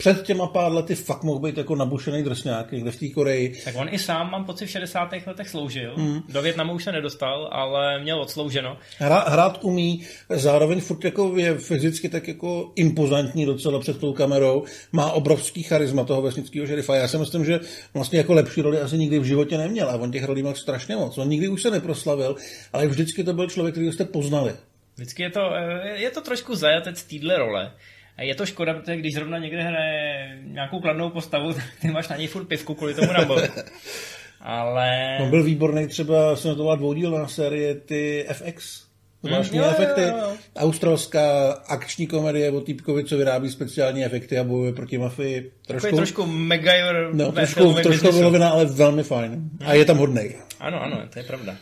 [0.00, 3.60] před těma pár lety fakt mohl být jako nabušený drsňák někde v té Koreji.
[3.64, 5.12] Tak on i sám, mám pocit, v 60.
[5.26, 5.94] letech sloužil.
[5.96, 6.20] Mm.
[6.28, 8.76] Do Větnamu už se nedostal, ale měl odslouženo.
[8.98, 14.64] Hra, hrát umí, zároveň furt jako je fyzicky tak jako impozantní docela před tou kamerou.
[14.92, 16.96] Má obrovský charisma toho vesnického šerifa.
[16.96, 17.60] Já si myslím, že
[17.94, 20.96] vlastně jako lepší roli asi nikdy v životě neměl a on těch rolí měl strašně
[20.96, 21.18] moc.
[21.18, 22.36] On nikdy už se neproslavil,
[22.72, 24.52] ale vždycky to byl člověk, který jste poznali.
[24.96, 27.72] Vždycky je to, eh, je to trošku zajatec týdle role.
[28.20, 32.16] Je to škoda, protože když zrovna někde hraje nějakou kladnou postavu, tak ty máš na
[32.16, 33.48] něj furt pivku kvůli tomu Rambovi.
[34.40, 35.18] Ale...
[35.22, 38.82] On byl výborný třeba, se na to dvoudílná série ty FX,
[39.22, 40.02] zvláštní hmm, efekty.
[40.02, 40.32] Jo, jo.
[40.56, 45.52] Australská akční komedie o týpkovi, co vyrábí speciální efekty a bojuje proti mafii.
[45.66, 49.30] Trošku, trošku MacGyver no, trošku, trošku vylovina, ale velmi fajn.
[49.30, 49.58] Hmm.
[49.64, 50.36] A je tam hodnej.
[50.60, 51.56] Ano, ano, to je pravda.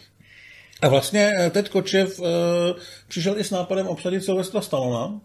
[0.82, 2.26] A vlastně eh, Ted Kočev uh,
[3.08, 5.20] přišel i s nápadem obsadit Silvestra Stallona,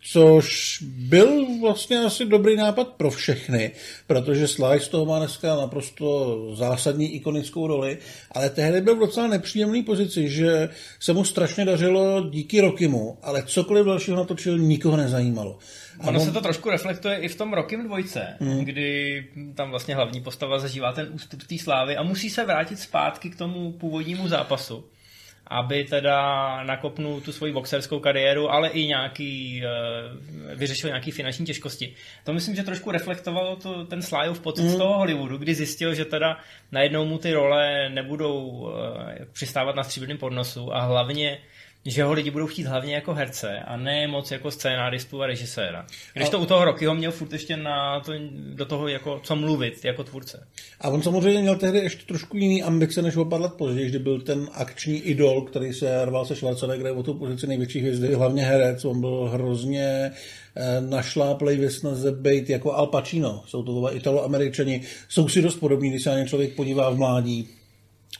[0.00, 3.70] Což byl vlastně asi dobrý nápad pro všechny,
[4.06, 7.98] protože Sly z toho má dneska naprosto zásadní ikonickou roli,
[8.32, 10.68] ale tehdy byl v docela nepříjemný pozici, že
[11.00, 15.58] se mu strašně dařilo díky Rokimu, ale cokoliv dalšího natočil, nikoho nezajímalo.
[16.00, 16.26] A ono on...
[16.26, 18.64] se to trošku reflektuje i v tom Rokim dvojce, hmm.
[18.64, 23.30] kdy tam vlastně hlavní postava zažívá ten ústup té slávy a musí se vrátit zpátky
[23.30, 24.84] k tomu původnímu zápasu
[25.46, 26.18] aby teda
[26.64, 31.94] nakopnul tu svoji boxerskou kariéru, ale i nějaký, eh, vyřešil nějaký finanční těžkosti.
[32.24, 34.68] To myslím, že trošku reflektovalo to, ten Slyův pocit mm.
[34.68, 36.40] z toho Hollywoodu, kdy zjistil, že teda
[36.72, 41.38] najednou mu ty role nebudou eh, přistávat na stříbrném podnosu a hlavně
[41.86, 45.86] že ho lidi budou chtít hlavně jako herce a ne moc jako scénáristu a režiséra.
[46.14, 46.30] Když a...
[46.30, 48.12] to u toho Rockyho měl furt ještě na to,
[48.54, 50.46] do toho, jako, co mluvit jako tvůrce.
[50.80, 53.98] A on samozřejmě měl tehdy ještě trošku jiný ambice, než o pár let později, kdy
[53.98, 58.42] byl ten akční idol, který se rval se Schwarzeneggerem o tu pozici největší hvězdy, hlavně
[58.42, 58.84] herec.
[58.84, 60.12] On byl hrozně
[60.56, 63.42] eh, našláplej ve snaze být jako Al Pacino.
[63.46, 64.82] Jsou to dva italo-američani.
[65.08, 67.48] Jsou si dost podobní, když se na ně člověk podívá v mládí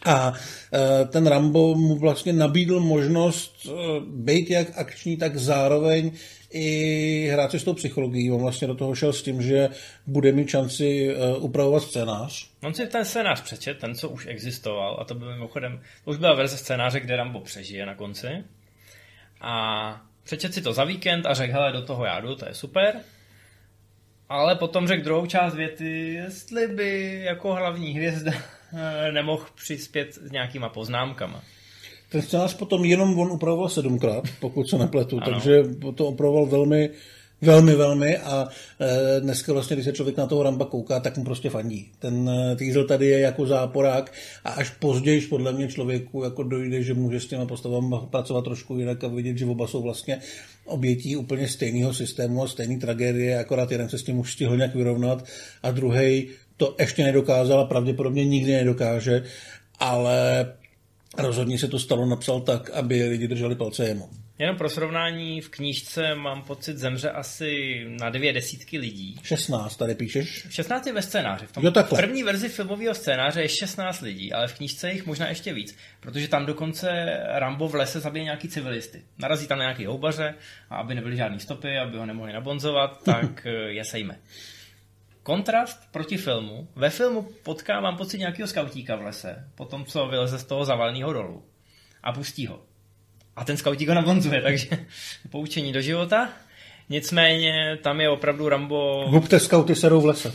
[0.05, 0.33] a
[0.73, 3.71] e, ten Rambo mu vlastně nabídl možnost e,
[4.07, 6.13] být jak akční, tak zároveň
[6.51, 8.31] i hrát si s tou psychologií.
[8.31, 9.69] On vlastně do toho šel s tím, že
[10.07, 12.51] bude mít šanci e, upravovat scénář.
[12.63, 16.17] On si ten scénář přečet, ten, co už existoval, a to byl mimochodem, to už
[16.17, 18.29] byla verze scénáře, kde Rambo přežije na konci.
[19.41, 22.55] A přečet si to za víkend a řekl, hele, do toho já jdu, to je
[22.55, 23.01] super.
[24.29, 28.33] Ale potom řekl druhou část věty, jestli by jako hlavní hvězda
[29.13, 31.43] nemohl přispět s nějakýma poznámkama.
[32.09, 35.63] Ten scénář potom jenom on upravoval sedmkrát, pokud se nepletu, takže
[35.95, 36.91] to upravoval velmi,
[37.41, 38.49] velmi, velmi a
[38.81, 41.91] e, dneska vlastně, když se člověk na toho Ramba kouká, tak mu prostě fandí.
[41.99, 44.13] Ten e, Týzel tady je jako záporák
[44.45, 48.77] a až později podle mě člověku jako dojde, že může s těma postavami pracovat trošku
[48.79, 50.21] jinak a vidět, že oba jsou vlastně
[50.65, 54.75] obětí úplně stejného systému a stejné tragédie, akorát jeden se s tím už stihl nějak
[54.75, 55.25] vyrovnat
[55.63, 59.25] a druhý to ještě nedokázal a pravděpodobně nikdy nedokáže,
[59.79, 60.47] ale
[61.19, 64.09] rozhodně se to stalo napsal tak, aby lidi drželi palce jemu.
[64.39, 69.21] Jenom pro srovnání, v knížce mám pocit zemře asi na dvě desítky lidí.
[69.23, 70.47] 16 tady píšeš?
[70.51, 71.47] 16 je ve scénáři.
[71.47, 72.03] V tom jo, takhle.
[72.03, 76.29] první verzi filmového scénáře je 16 lidí, ale v knížce jich možná ještě víc, protože
[76.29, 76.89] tam dokonce
[77.33, 79.03] Rambo v lese zabije nějaký civilisty.
[79.19, 80.35] Narazí tam na nějaký houbaře
[80.71, 84.19] a aby nebyly žádné stopy, aby ho nemohli nabonzovat, tak je sejme
[85.27, 86.69] kontrast proti filmu.
[86.77, 91.13] Ve filmu potká, mám pocit, nějakého skautíka v lese, potom co vyleze z toho zavaleného
[91.13, 91.43] dolu
[92.03, 92.61] a pustí ho.
[93.37, 94.69] A ten skautík ho nabonzuje, takže
[95.31, 96.29] poučení do života.
[96.89, 99.07] Nicméně tam je opravdu Rambo...
[99.09, 100.35] Hubte skauty serou v lese.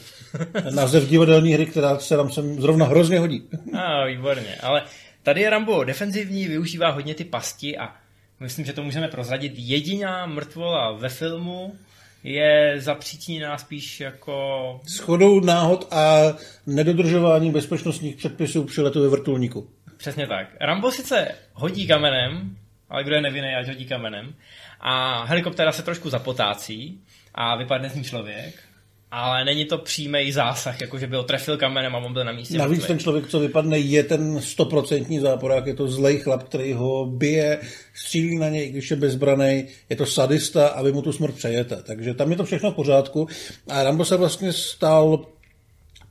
[0.72, 3.44] Název divadelní hry, která se tam sem zrovna hrozně hodí.
[3.74, 4.56] A, výborně.
[4.64, 4.84] Ale
[5.24, 7.96] tady je Rambo defenzivní, využívá hodně ty pasti a
[8.40, 9.54] myslím, že to můžeme prozradit.
[9.56, 11.76] Jediná mrtvola ve filmu
[12.24, 14.80] je zapříčiněná spíš jako...
[14.88, 16.22] Schodou náhod a
[16.68, 19.70] nedodržování bezpečnostních předpisů při letu ve vrtulníku.
[19.98, 20.48] Přesně tak.
[20.62, 22.58] Rambo sice hodí kamenem,
[22.90, 24.34] ale kdo je nevinný, ať hodí kamenem.
[24.80, 27.02] A helikoptéra se trošku zapotácí
[27.36, 28.71] a vypadne z ní člověk
[29.12, 32.32] ale není to přímý zásah, jako že by ho trefil kamenem a on byl na
[32.32, 32.58] místě.
[32.58, 32.88] Navíc mrtvý.
[32.88, 37.60] ten člověk, co vypadne, je ten stoprocentní záporák, je to zlej chlap, který ho bije,
[37.94, 41.84] střílí na něj, když je bezbraný, je to sadista a vy mu tu smrt přejete.
[41.84, 43.28] Takže tam je to všechno v pořádku.
[43.70, 45.26] A Rambo se vlastně stal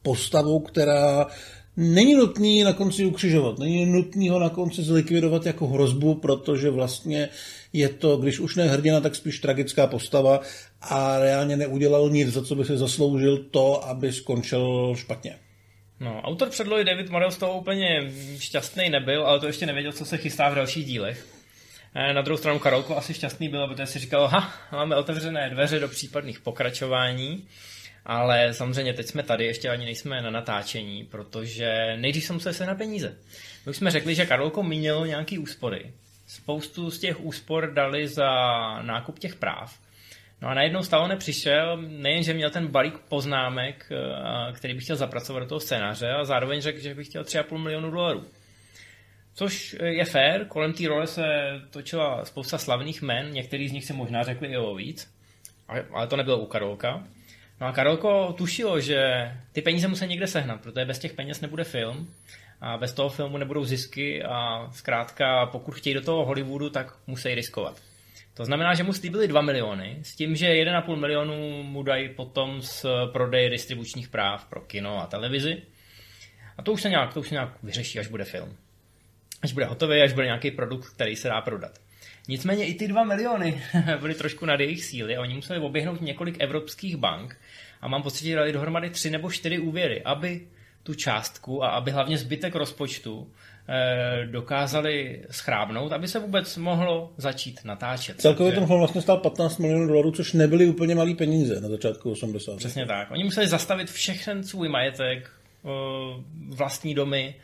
[0.02, 1.26] postavou, která
[1.76, 7.28] není nutný na konci ukřižovat, není nutný ho na konci zlikvidovat jako hrozbu, protože vlastně
[7.72, 10.40] je to, když už ne hrdina, tak spíš tragická postava
[10.80, 15.38] a reálně neudělal nic, za co by se zasloužil to, aby skončil špatně.
[16.00, 20.04] No, autor předlohy David Morel z toho úplně šťastný nebyl, ale to ještě nevěděl, co
[20.04, 21.26] se chystá v dalších dílech.
[21.94, 25.78] Eh, na druhou stranu Karolko asi šťastný byl, protože si říkal, ha, máme otevřené dveře
[25.78, 27.44] do případných pokračování.
[28.06, 32.74] Ale samozřejmě teď jsme tady, ještě ani nejsme na natáčení, protože nejdřív jsem musel na
[32.74, 33.16] peníze.
[33.66, 35.92] My jsme řekli, že Karolko mínilo nějaký úspory.
[36.30, 38.30] Spoustu z těch úspor dali za
[38.82, 39.78] nákup těch práv.
[40.42, 44.96] No a najednou Stallone přišel, nejen, že měl ten balík poznámek, eh, který bych chtěl
[44.96, 48.24] zapracovat do toho scénáře, a zároveň řekl, že bych chtěl 3,5 milionu dolarů.
[49.34, 51.24] Což je fér, kolem té role se
[51.70, 55.14] točila spousta slavných men, některý z nich si možná řekli i o víc,
[55.92, 57.04] ale to nebylo u Karolka.
[57.60, 61.64] No a Karolko tušilo, že ty peníze musí někde sehnat, protože bez těch peněz nebude
[61.64, 62.14] film
[62.60, 67.34] a bez toho filmu nebudou zisky a zkrátka pokud chtějí do toho Hollywoodu, tak musí
[67.34, 67.82] riskovat.
[68.34, 72.62] To znamená, že mu slíbili 2 miliony, s tím, že 1,5 milionu mu dají potom
[72.62, 75.62] z prodeje distribučních práv pro kino a televizi.
[76.56, 78.56] A to už se nějak, to už se nějak vyřeší, až bude film.
[79.42, 81.78] Až bude hotový, až bude nějaký produkt, který se dá prodat.
[82.28, 83.62] Nicméně i ty 2 miliony
[84.00, 87.40] byly trošku nad jejich síly a oni museli oběhnout několik evropských bank
[87.80, 90.46] a mám pocit, že dali dohromady tři nebo čtyři úvěry, aby
[90.82, 93.30] tu částku a aby hlavně zbytek rozpočtu
[93.68, 98.20] eh, dokázali schrábnout, aby se vůbec mohlo začít natáčet.
[98.20, 102.10] Celkově ten film vlastně stál 15 milionů dolarů, což nebyly úplně malý peníze na začátku
[102.10, 102.56] 80.
[102.56, 103.10] Přesně tak.
[103.10, 105.30] Oni museli zastavit všechen svůj majetek,
[105.64, 105.68] eh,
[106.48, 107.34] vlastní domy,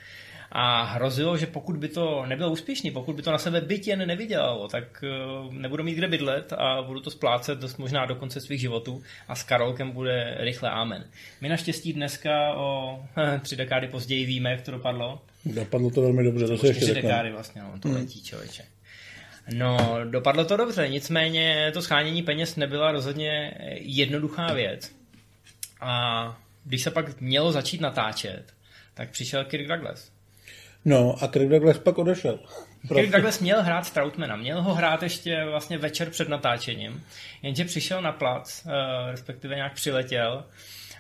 [0.53, 4.07] a hrozilo, že pokud by to nebylo úspěšný, pokud by to na sebe byt jen
[4.07, 5.09] nevydělalo, tak eh,
[5.51, 9.35] nebudu mít kde bydlet a budu to splácet dost možná do konce svých životů a
[9.35, 11.05] s Karolkem bude rychle amen.
[11.41, 13.01] My naštěstí dneska o
[13.43, 15.21] tři dekády později víme, jak to dopadlo.
[15.45, 17.97] Dopadlo to velmi dobře, to se ještě dekády vlastně, no, to hmm.
[17.97, 18.63] letí člověče.
[19.55, 24.93] No, dopadlo to dobře, nicméně to schánění peněz nebyla rozhodně jednoduchá věc.
[25.81, 28.45] A když se pak mělo začít natáčet,
[28.95, 30.16] tak přišel Kirk Douglas.
[30.87, 32.39] No a Kirk Douglas pak odešel.
[32.89, 37.05] Kirk Douglas měl hrát Stroutmana, měl ho hrát ještě vlastně večer před natáčením,
[37.43, 40.45] jenže přišel na plac, eh, respektive nějak přiletěl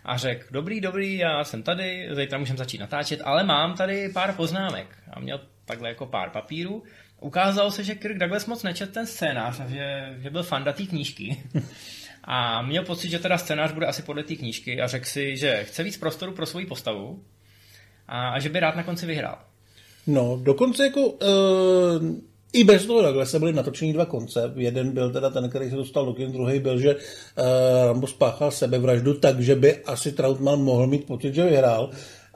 [0.04, 4.32] a řekl, dobrý, dobrý, já jsem tady, zítra můžeme začít natáčet, ale mám tady pár
[4.32, 4.86] poznámek.
[5.12, 6.82] A měl takhle jako pár papírů.
[7.20, 11.42] Ukázalo se, že Kirk Douglas moc nečet ten scénář že, že byl fan té knížky.
[12.28, 15.64] A měl pocit, že teda scénář bude asi podle té knížky a řekl si, že
[15.64, 17.24] chce víc prostoru pro svoji postavu
[18.08, 19.38] a, a že by rád na konci vyhrál.
[20.06, 21.16] No, dokonce jako uh,
[22.52, 24.52] i bez toho se byly natočený dva konce.
[24.56, 27.02] Jeden byl teda ten, který se dostal do kin, druhý byl, že uh,
[27.86, 31.90] Rambo spáchal sebevraždu, takže by asi Trautmann mohl mít pocit, že vyhrál.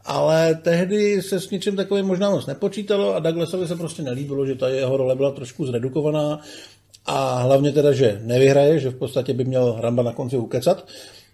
[0.04, 4.54] Ale tehdy se s ničím takovým možná moc nepočítalo a Douglasovi se prostě nelíbilo, že
[4.54, 6.40] ta jeho role byla trošku zredukovaná
[7.06, 10.86] a hlavně teda, že nevyhraje, že v podstatě by měl Ramba na konci ukecat.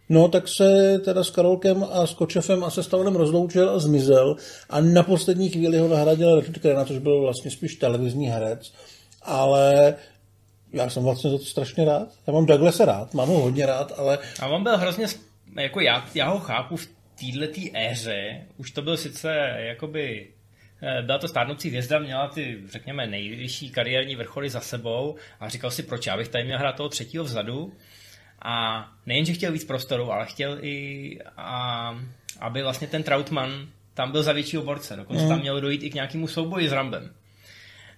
[0.09, 4.37] No, tak se teda s Karolkem a s Kočefem a se Stavonem rozloučil a zmizel
[4.71, 8.73] a na poslední chvíli ho nahradil Richard Krena, což byl vlastně spíš televizní herec,
[9.23, 9.95] ale
[10.73, 12.09] já jsem vlastně za to strašně rád.
[12.27, 14.19] Já mám Douglasa rád, mám ho hodně rád, ale...
[14.41, 15.07] A on byl hrozně,
[15.61, 16.87] jako já, já ho chápu v
[17.21, 20.29] této éře, už to byl sice jakoby
[20.83, 25.71] Eh, byla to stárnoucí hvězda, měla ty, řekněme, nejvyšší kariérní vrcholy za sebou a říkal
[25.71, 27.73] si, proč já bych tady měl hrát toho třetího vzadu.
[28.43, 31.99] A nejenže chtěl víc prostoru, ale chtěl i, a,
[32.41, 34.97] aby vlastně ten Trautmann tam byl za většího borce.
[34.97, 35.29] Dokonce mm.
[35.29, 37.11] tam mělo dojít i k nějakému souboji s Rambem.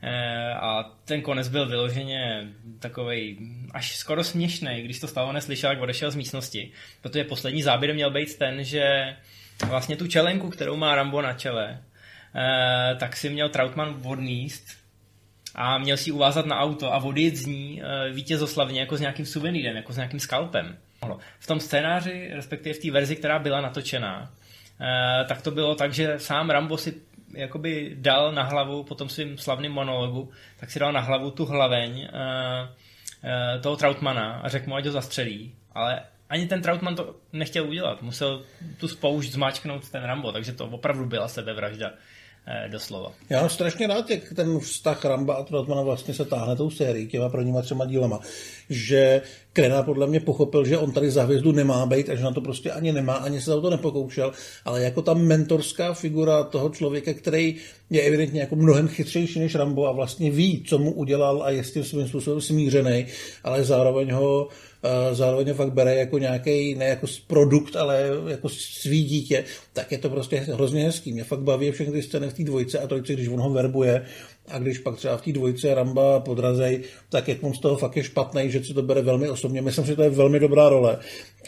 [0.02, 2.48] E, a ten konec byl vyloženě
[2.78, 3.38] takový
[3.74, 6.70] až skoro směšný, když to stalo neslyšel, jak odešel z místnosti.
[7.02, 9.16] Protože poslední záběr měl být ten, že
[9.66, 11.78] vlastně tu čelenku, kterou má Rambo na čele,
[12.34, 14.66] Eh, tak si měl Trautmann odníst
[15.54, 19.26] a měl si uvázat na auto a odjet z ní eh, vítězoslavně jako s nějakým
[19.26, 20.76] suvenýrem, jako s nějakým skalpem.
[21.38, 24.30] V tom scénáři, respektive v té verzi, která byla natočená,
[24.80, 26.94] eh, tak to bylo tak, že sám Rambo si
[27.34, 30.30] jakoby dal na hlavu po tom svým slavným monologu,
[30.60, 32.08] tak si dal na hlavu tu hlaveň
[33.62, 35.54] toho Trautmana a řekl mu, ať ho zastřelí.
[35.72, 38.02] Ale ani ten Trautmann to nechtěl udělat.
[38.02, 38.42] Musel
[38.80, 41.90] tu spoušť zmáčknout ten Rambo, takže to opravdu byla sebevražda.
[42.46, 43.12] Eh, doslova.
[43.30, 47.06] Já mám strašně rád, jak ten vztah Ramba a Trotmana vlastně se táhne tou sérií,
[47.06, 48.20] těma prvníma třema dílema.
[48.70, 52.32] Že Krena podle mě pochopil, že on tady za hvězdu nemá být a že na
[52.32, 54.32] to prostě ani nemá, ani se za to nepokoušel,
[54.64, 57.56] ale jako ta mentorská figura toho člověka, který
[57.90, 61.64] je evidentně jako mnohem chytřejší než Rambo a vlastně ví, co mu udělal a je
[61.64, 63.06] s tím svým způsobem smířený,
[63.44, 64.48] ale zároveň ho
[65.12, 70.10] zároveň fakt bere jako nějaký, ne jako produkt, ale jako svý dítě, tak je to
[70.10, 71.12] prostě hrozně hezký.
[71.12, 74.04] Mě fakt baví všechny ty scény v té dvojce a trojce, když on ho verbuje
[74.50, 77.96] a když pak třeba v té dvojce Ramba podrazej, tak jak on z toho fakt
[77.96, 79.62] je špatný, že si to bere velmi osobně.
[79.62, 80.98] Myslím si, že to je velmi dobrá role.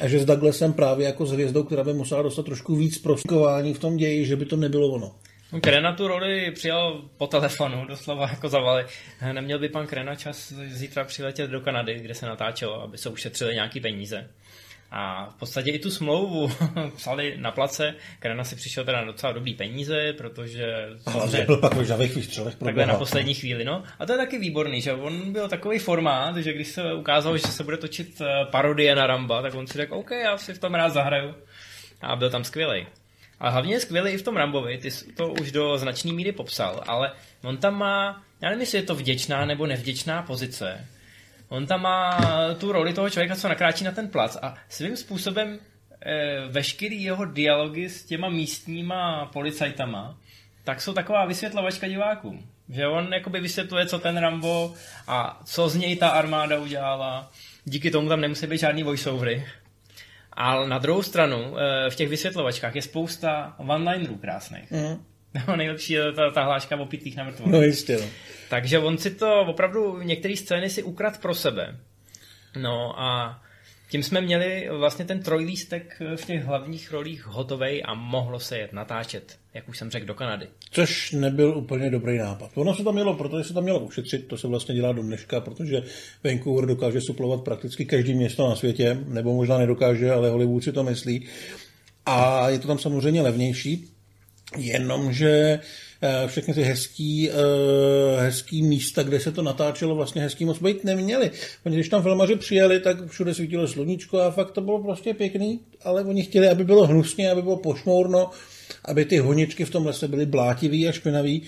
[0.01, 3.75] A že s Douglasem právě jako s hvězdou, která by musela dostat trošku víc proskování
[3.75, 5.15] v tom ději, že by to nebylo ono.
[5.63, 8.85] Krena tu roli přijal po telefonu, doslova jako zavali.
[9.33, 13.55] Neměl by pan Krena čas zítra přiletět do Kanady, kde se natáčelo, aby se ušetřili
[13.55, 14.29] nějaký peníze.
[14.91, 16.51] A v podstatě i tu smlouvu
[16.97, 17.95] psali na place.
[18.19, 20.89] Krena si přišel teda na docela dobrý peníze, protože...
[21.07, 22.55] Ale byl pak v výstřelech.
[22.55, 23.83] Takhle na poslední chvíli, no.
[23.99, 27.47] A to je taky výborný, že on byl takový formát, že když se ukázalo, že
[27.47, 30.59] se bude točit eh, parodie na Ramba, tak on si řekl, OK, já si v
[30.59, 31.35] tom rád zahraju.
[32.01, 32.87] A byl tam skvělý.
[33.41, 36.33] A hlavně je skvělý i v tom Rambovi, ty jsi to už do značné míry
[36.33, 40.87] popsal, ale on tam má, já nevím, jestli je to vděčná nebo nevděčná pozice.
[41.51, 42.19] On tam má
[42.59, 45.59] tu roli toho člověka, co nakráčí na ten plac a svým způsobem
[46.01, 50.19] e, veškerý jeho dialogy s těma místníma policajtama,
[50.65, 52.47] tak jsou taková vysvětlovačka divákům.
[52.69, 54.75] Že on jakoby vysvětluje, co ten Rambo
[55.07, 57.31] a co z něj ta armáda udělala.
[57.65, 59.47] Díky tomu tam nemusí být žádný voiceovery.
[60.33, 64.71] Ale na druhou stranu, eh, v těch vysvětlovačkách je spousta one-linerů krásných.
[64.71, 65.05] Mm.
[65.49, 67.53] No, nejlepší je ta, ta hláška o pitých na mrtvolu.
[67.53, 67.97] No jistě.
[68.01, 68.07] No.
[68.51, 71.77] Takže on si to opravdu, některé scény si ukrad pro sebe.
[72.61, 73.43] No a
[73.91, 78.73] tím jsme měli vlastně ten trojlístek v těch hlavních rolích hotovej a mohlo se jet
[78.73, 80.47] natáčet, jak už jsem řekl, do Kanady.
[80.71, 82.51] Což nebyl úplně dobrý nápad.
[82.55, 85.41] Ono se tam mělo, protože se tam mělo ušetřit, to se vlastně dělá do dneška,
[85.41, 85.83] protože
[86.25, 90.85] Vancouver dokáže suplovat prakticky každý město na světě, nebo možná nedokáže, ale Hollywood si to
[90.85, 91.27] myslí.
[92.07, 93.85] A je to tam samozřejmě levnější,
[94.57, 95.61] jenomže
[96.03, 100.85] Eh, všechny ty hezký, eh, hezký místa, kde se to natáčelo, vlastně hezký moc být
[100.85, 101.31] neměli.
[101.67, 105.61] Oni, když tam filmaři přijeli, tak všude svítilo sluníčko a fakt to bylo prostě pěkný,
[105.85, 108.31] ale oni chtěli, aby bylo hnusně, aby bylo pošmourno,
[108.85, 111.43] aby ty honičky v tom lese byly blátivý a špinavý.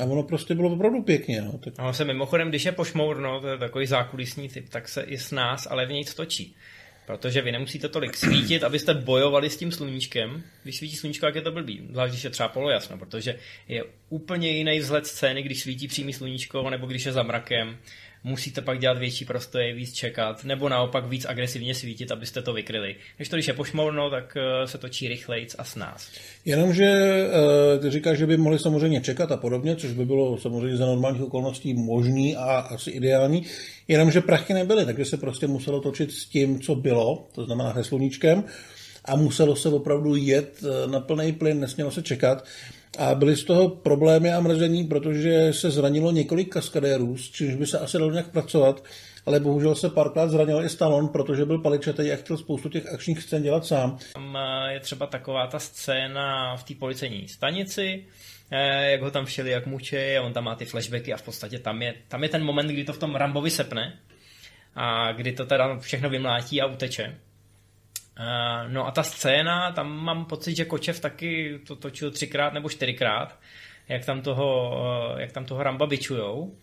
[0.00, 1.42] A ono prostě bylo opravdu pěkně.
[1.42, 1.58] No.
[1.58, 1.74] Tak...
[1.78, 5.18] A on se mimochodem, když je pošmourno, to je takový zákulisní typ, tak se i
[5.18, 6.56] s nás ale v něj točí.
[7.06, 10.42] Protože vy nemusíte tolik svítit, abyste bojovali s tím sluníčkem.
[10.62, 11.86] Když svítí sluníčko, jak je to blbý.
[11.90, 13.38] Zvlášť, když je třeba polojasno, protože
[13.68, 17.78] je úplně jiný vzhled scény, když svítí přímý sluníčko, nebo když je za mrakem
[18.24, 22.96] musíte pak dělat větší prostoje, víc čekat, nebo naopak víc agresivně svítit, abyste to vykryli.
[23.16, 26.10] Když to, když je pošmourno, tak eh, se točí rychlejc a s nás.
[26.44, 30.76] Jenomže eh, ty říkáš, že by mohli samozřejmě čekat a podobně, což by bylo samozřejmě
[30.76, 33.46] za normálních okolností možný a asi ideální,
[33.88, 37.84] jenomže prachy nebyly, takže se prostě muselo točit s tím, co bylo, to znamená se
[37.84, 38.44] sluníčkem,
[39.04, 42.44] a muselo se opravdu jet eh, na plný plyn, nesmělo se čekat.
[42.98, 47.66] A byly z toho problémy a mrzení, protože se zranilo několik kaskadérů, s čímž by
[47.66, 48.84] se asi dalo nějak pracovat,
[49.26, 53.22] ale bohužel se párkrát zranil i Stallone, protože byl paličetej a chtěl spoustu těch akčních
[53.22, 53.98] scén dělat sám.
[54.12, 58.04] Tam eh, je třeba taková ta scéna v té policejní stanici,
[58.50, 61.22] eh, jak ho tam všeli, jak mučí, a on tam má ty flashbacky a v
[61.22, 63.98] podstatě tam je, tam je ten moment, kdy to v tom Rambovi sepne
[64.76, 67.14] a kdy to teda všechno vymlátí a uteče.
[68.20, 72.68] Uh, no a ta scéna, tam mám pocit, že Kočev taky to točil třikrát nebo
[72.68, 73.38] čtyřikrát,
[73.88, 74.78] jak tam toho,
[75.14, 76.54] uh, jak tam toho Ramba bičujou.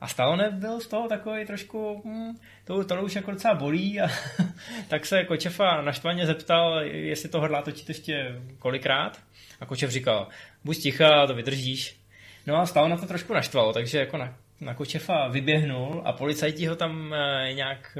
[0.00, 4.08] A Stallone byl z toho takový trošku, hm, to, to už jako docela bolí a
[4.88, 9.18] tak se Kočefa naštvaně zeptal, jestli to hodlá točit ještě kolikrát.
[9.60, 10.28] A Kočev říkal,
[10.64, 12.00] buď ticha, to vydržíš.
[12.46, 16.76] No a Stallone to trošku naštvalo, takže jako na, na Kočefa vyběhnul a policajti ho
[16.76, 17.98] tam uh, nějak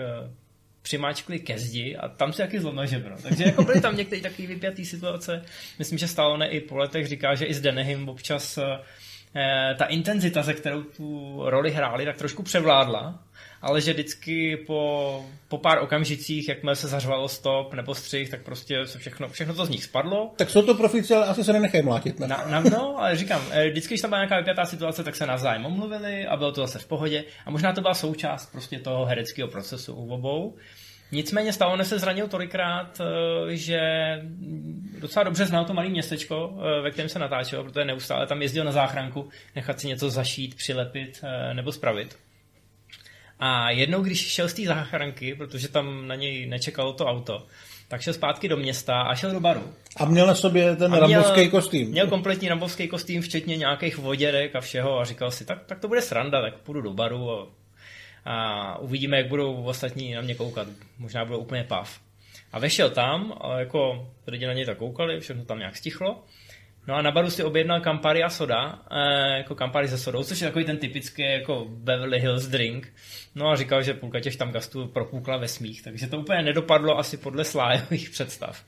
[0.83, 3.17] přimáčkli ke zdi a tam se jaký zlomil žebro.
[3.23, 5.45] Takže jako byly tam některé takové vypjatý situace.
[5.79, 10.43] Myslím, že Stallone i po letech říká, že i s Denehim občas eh, ta intenzita,
[10.43, 13.23] ze kterou tu roli hráli, tak trošku převládla,
[13.63, 18.87] ale že vždycky po, po pár okamžicích, jakmile se zařvalo stop nebo střih, tak prostě
[18.87, 20.33] se všechno, všechno to z nich spadlo.
[20.37, 22.21] Tak jsou to profici, ale asi se nenechají mlátit.
[22.21, 22.27] Ne?
[22.27, 25.27] Na, na, no, ale říkám, eh, vždycky, když tam byla nějaká vypjatá situace, tak se
[25.27, 27.25] navzájem omluvili a bylo to zase v pohodě.
[27.47, 30.57] A možná to byla součást prostě toho hereckého procesu u obou.
[31.13, 33.81] Nicméně Stallone se zranil tolikrát, eh, že
[35.01, 38.65] docela dobře znal to malé městečko, eh, ve kterém se natáčel, protože neustále tam jezdil
[38.65, 41.21] na záchranku, nechat si něco zašít, přilepit
[41.53, 42.17] nebo spravit.
[43.41, 47.47] A jednou, když šel z té záchranky, protože tam na něj nečekalo to auto,
[47.89, 49.63] tak šel zpátky do města a šel do baru.
[49.97, 51.89] A měl na sobě ten měl, rambovský kostým.
[51.89, 55.89] Měl kompletní rambovský kostým, včetně nějakých voděrek a všeho a říkal si, tak, tak to
[55.89, 57.47] bude sranda, tak půjdu do baru a,
[58.25, 60.69] a uvidíme, jak budou ostatní na mě koukat.
[60.99, 62.01] Možná budou úplně pav.
[62.53, 66.25] A vešel tam, a jako lidi na něj tak koukali, všechno tam nějak stichlo.
[66.89, 70.41] No a na baru si objednal Campari a soda, eh, jako Campari se sodou, což
[70.41, 72.93] je takový ten typický jako Beverly Hills drink.
[73.35, 76.99] No a říkal, že půlka těch tam gastů propukla ve smích, takže to úplně nedopadlo
[76.99, 78.65] asi podle slájových představ.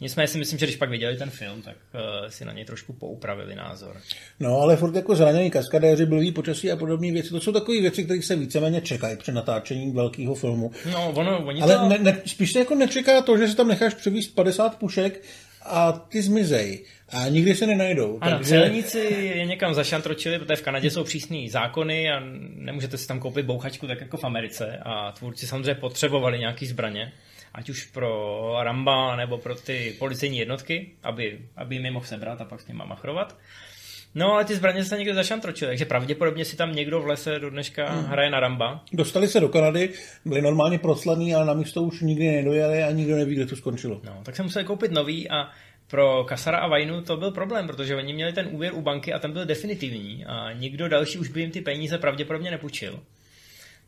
[0.00, 2.92] Nicméně si myslím, že když pak viděli ten film, tak uh, si na něj trošku
[2.92, 3.96] poupravili názor.
[4.40, 8.04] No, ale furt jako zranění kaskadéři, blbý počasí a podobné věci, to jsou takové věci,
[8.04, 10.70] které se víceméně čekají při natáčení velkého filmu.
[10.92, 11.88] No, ono, oni ale to...
[11.88, 15.22] ne, ne, spíš se jako nečeká to, že si tam necháš převíst 50 pušek
[15.62, 18.18] a ty zmizej a nikdy se nenajdou.
[18.20, 18.48] Ano, takže...
[18.48, 22.22] celníci je někam zašantročili, protože v Kanadě jsou přísné zákony a
[22.54, 27.12] nemůžete si tam koupit bouchačku tak jako v Americe a tvůrci samozřejmě potřebovali nějaký zbraně,
[27.54, 32.40] ať už pro Ramba nebo pro ty policejní jednotky, aby, aby jim je mohl sebrat
[32.40, 33.38] a pak s nimi machrovat.
[34.14, 37.50] No ale ty zbraně se někde zašantročily, takže pravděpodobně si tam někdo v lese do
[37.50, 38.04] dneška hmm.
[38.04, 38.84] hraje na Ramba.
[38.92, 39.90] Dostali se do Kanady,
[40.24, 44.00] byli normálně proclaný, ale na místo už nikdy nedojeli a nikdo neví, kde to skončilo.
[44.04, 45.48] No, tak se museli koupit nový a
[45.90, 49.18] pro Kasara a Vajnu to byl problém, protože oni měli ten úvěr u banky a
[49.18, 53.00] ten byl definitivní a nikdo další už by jim ty peníze pravděpodobně nepůjčil.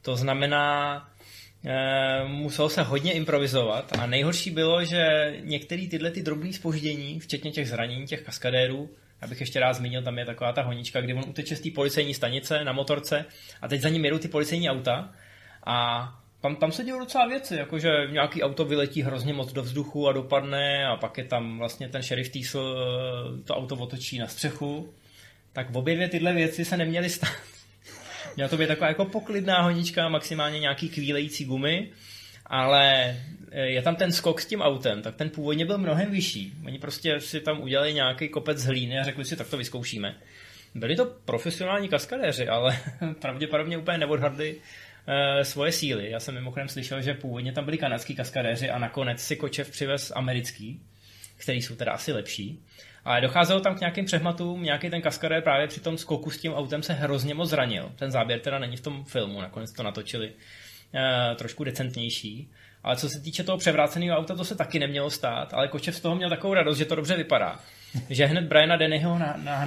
[0.03, 0.97] To znamená,
[1.65, 7.51] e, muselo se hodně improvizovat a nejhorší bylo, že některé tyhle ty drobné spoždění, včetně
[7.51, 8.91] těch zranění těch kaskadérů,
[9.23, 12.15] abych ještě rád zmínil, tam je taková ta honička, kdy on uteče z té policejní
[12.15, 13.25] stanice na motorce
[13.63, 15.13] a teď za ním jedou ty policejní auta
[15.67, 16.09] a
[16.43, 20.13] tam, tam se dějí docela věci, jakože nějaký auto vyletí hrozně moc do vzduchu a
[20.13, 24.95] dopadne a pak je tam vlastně ten sheriff Diesel eh, to auto otočí na střechu.
[25.53, 27.33] Tak v obě dvě tyhle věci se neměly stát.
[28.37, 31.91] Měla to být taková jako poklidná honička, maximálně nějaký kvílející gumy,
[32.53, 33.17] ale
[33.51, 36.53] eh, je tam ten skok s tím autem, tak ten původně byl mnohem vyšší.
[36.67, 40.15] Oni prostě si tam udělali nějaký kopec z hlíny a řekli si, tak to vyzkoušíme.
[40.75, 42.79] Byli to profesionální kaskadéři, ale
[43.21, 44.57] pravděpodobně úplně neodhadli
[45.07, 46.11] e, svoje síly.
[46.11, 50.13] Já jsem mimochodem slyšel, že původně tam byli kanadský kaskadéři a nakonec si Kočev přivez
[50.15, 50.81] americký,
[51.37, 52.63] který jsou teda asi lepší.
[53.05, 56.55] Ale docházelo tam k nějakým přehmatům, nějaký ten kaskadér právě při tom skoku s tím
[56.55, 57.93] autem se hrozně moc zranil.
[57.97, 60.33] Ten záběr teda není v tom filmu, nakonec to natočili
[61.37, 62.51] trošku decentnější.
[62.85, 66.01] Ale co se týče toho převráceného auta, to se taky nemělo stát, ale Kočev z
[66.01, 67.61] toho měl takovou radost, že to dobře vypadá.
[68.11, 69.19] že hned Briana Dennyho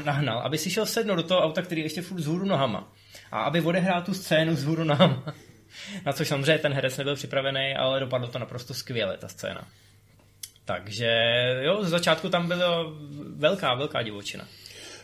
[0.06, 2.92] nahnal, aby si šel sednout do toho auta, který ještě furt vzhůru nohama.
[3.32, 5.24] A aby odehrál tu scénu vzhůru nohama.
[6.06, 9.68] Na což samozřejmě ten herec nebyl připravený, ale dopadlo to naprosto skvěle, ta scéna.
[10.66, 11.12] Takže
[11.62, 12.94] jo, z začátku tam byla
[13.36, 14.48] velká, velká divočina.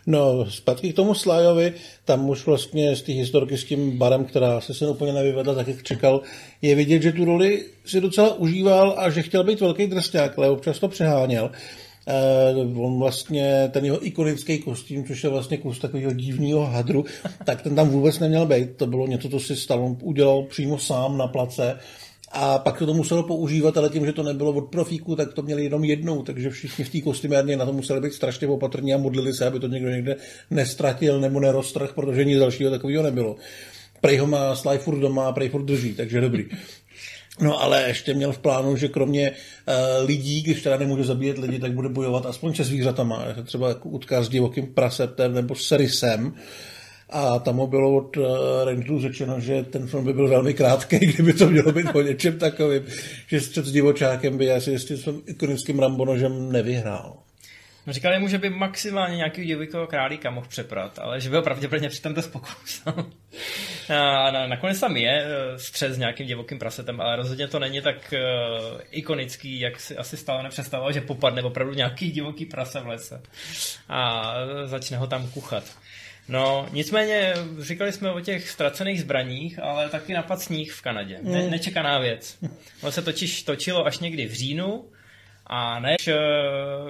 [0.08, 1.74] No, zpátky k tomu Slájovi,
[2.06, 5.68] tam už vlastně z té historky s tím barem, která se se úplně nevyvedla tak,
[5.68, 6.22] jak čekal,
[6.62, 10.50] je vidět, že tu roli si docela užíval a že chtěl být velký drsňák, ale
[10.50, 11.52] občas to přeháněl.
[12.56, 17.06] Uh, on vlastně, ten jeho ikonický kostým, což je vlastně kus takového divného hadru,
[17.46, 18.70] tak ten tam vůbec neměl být.
[18.78, 21.80] To bylo něco, co si Stallone udělal přímo sám na place
[22.34, 25.64] a pak to, muselo používat, ale tím, že to nebylo od profíku, tak to měli
[25.64, 29.34] jenom jednou, takže všichni v té kostymérně na to museli být strašně opatrní a modlili
[29.34, 30.16] se, aby to někdo někde
[30.50, 33.36] nestratil nebo neroztrh, protože nic dalšího takového nebylo.
[34.02, 36.46] Prej ho má Sly furt doma a prej furt drží, takže dobrý.
[37.40, 41.60] No ale ještě měl v plánu, že kromě uh, lidí, když teda nemůže zabíjet lidi,
[41.60, 43.26] tak bude bojovat aspoň se zvířatama.
[43.44, 46.34] Třeba jako utká s divokým prasetem nebo s rysem.
[47.12, 48.26] A tam mu bylo od uh,
[48.66, 52.40] Rangerů řečeno, že ten film by byl velmi krátký, kdyby to mělo být o něčem
[52.40, 52.84] takovým,
[53.28, 57.18] že střed s divočákem by asi s tím ikonickým Rambonožem nevyhrál.
[57.88, 61.90] No říkali mu, že by maximálně nějaký divokého králíka mohl přeprat, ale že byl pravděpodobně
[61.90, 62.84] při tomto pokus.
[63.90, 67.82] a na, nakonec tam je eh, střed s nějakým divokým prasetem, ale rozhodně to není
[67.82, 72.88] tak uh, ikonický, jak si asi stále nepředstavoval, že popadne opravdu nějaký divoký prase v
[72.88, 73.22] lese
[73.90, 74.34] a
[74.66, 75.64] začne ho tam kuchat.
[76.28, 81.20] No, nicméně říkali jsme o těch ztracených zbraních, ale taky napad sníh v Kanadě.
[81.22, 81.52] Ne, mm.
[81.52, 82.38] nečekaná věc.
[82.82, 84.86] Ono se totiž točilo až někdy v říjnu
[85.48, 86.14] a než uh,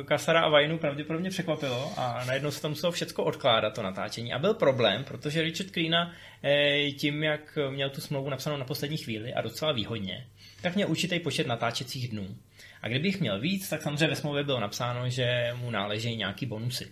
[0.03, 4.33] Kasara a Vajnu pravděpodobně překvapilo a najednou se to muselo všechno odkládat, to natáčení.
[4.33, 6.13] A byl problém, protože Richard Kleena
[6.43, 10.27] eh, tím, jak měl tu smlouvu napsanou na poslední chvíli a docela výhodně,
[10.61, 12.27] tak měl určitý počet natáčecích dnů.
[12.81, 16.91] A kdybych měl víc, tak samozřejmě ve smlouvě bylo napsáno, že mu náleží nějaký bonusy.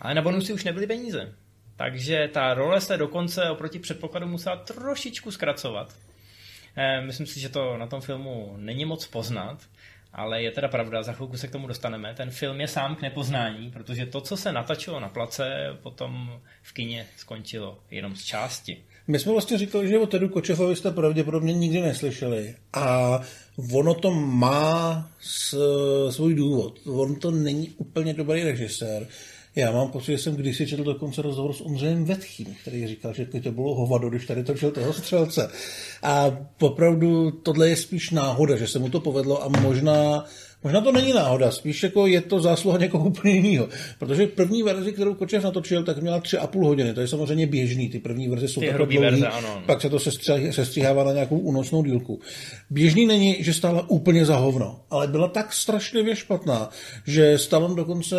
[0.00, 1.34] Ale na bonusy už nebyly peníze.
[1.76, 5.94] Takže ta role se dokonce oproti předpokladu musela trošičku zkracovat.
[6.76, 9.58] Eh, myslím si, že to na tom filmu není moc poznat,
[10.12, 12.14] ale je teda pravda, za chvilku se k tomu dostaneme.
[12.14, 16.72] Ten film je sám k nepoznání, protože to, co se natačilo na place, potom v
[16.72, 18.84] kině skončilo jenom z části.
[19.08, 22.54] My jsme vlastně říkali, že o Tedu Kočefovi jste pravděpodobně nikdy neslyšeli.
[22.72, 23.20] A
[23.72, 25.10] ono to má
[26.10, 26.78] svůj důvod.
[26.86, 29.06] On to není úplně dobrý režisér.
[29.56, 33.26] Já mám pocit, že jsem kdysi četl dokonce rozhovor s Ondřejem Vetchým, který říkal, že
[33.26, 35.50] to bylo hovado, když tady točil toho střelce.
[36.02, 40.24] A opravdu tohle je spíš náhoda, že se mu to povedlo a možná
[40.64, 43.68] Možná to není náhoda, spíš jako je to zásluha někoho úplně jiného.
[43.98, 46.94] Protože první verzi, kterou Kočev natočil, tak měla tři a půl hodiny.
[46.94, 47.88] To je samozřejmě běžný.
[47.88, 49.62] Ty první verze jsou takhle dlouhý, verze, ano.
[49.66, 49.98] pak se to
[50.50, 52.20] sestříhává na nějakou únosnou dílku.
[52.70, 56.70] Běžný není, že stála úplně za hovno, ale byla tak strašlivě špatná,
[57.06, 58.16] že Stallone dokonce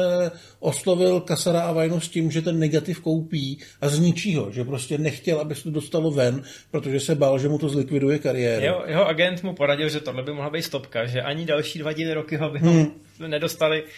[0.60, 4.98] oslovil Kasara a Vajnu s tím, že ten negativ koupí a zničí ho, že prostě
[4.98, 8.64] nechtěl, aby se to dostalo ven, protože se bál, že mu to zlikviduje kariéru.
[8.64, 11.94] Jeho, jeho agent mu poradil, že tohle by mohla být stopka, že ani další dva
[11.94, 12.91] díly roky ho hmm.
[13.28, 13.89] nedostali uh,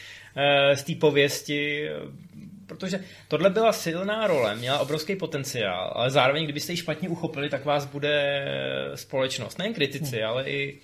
[0.76, 1.90] z té pověsti,
[2.68, 7.66] protože tohle byla silná role, měla obrovský potenciál, ale zároveň, kdybyste ji špatně uchopili, tak
[7.66, 8.46] vás bude
[8.96, 10.28] společnost, nejen kritici, hmm.
[10.28, 10.80] ale i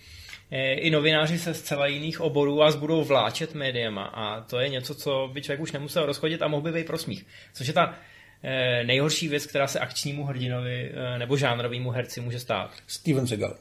[0.52, 4.96] eh, i novináři se zcela jiných oborů vás budou vláčet médiama a to je něco,
[4.96, 7.26] co by člověk už nemusel rozchodit a mohl by být prosmích.
[7.54, 7.96] Což je ta
[8.44, 12.72] eh, nejhorší věc, která se akčnímu hrdinovi nebo žánrovému herci může stát.
[12.88, 13.56] Steven Seagal.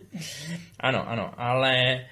[0.80, 2.06] ano, ano, ale Eh,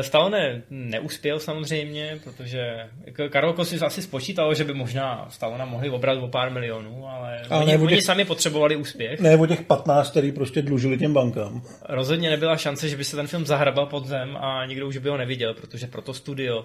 [0.00, 2.88] Stallone neuspěl samozřejmě, protože
[3.30, 7.64] Karol Kosis asi spočítal, že by možná Stallone mohli obrat o pár milionů, ale, ale
[7.64, 9.20] oni, oni těch, sami potřebovali úspěch.
[9.20, 11.62] Ne o těch 15, který prostě dlužili těm bankám.
[11.88, 15.08] Rozhodně nebyla šance, že by se ten film zahrabal pod zem a nikdo už by
[15.08, 16.64] ho neviděl, protože pro to studio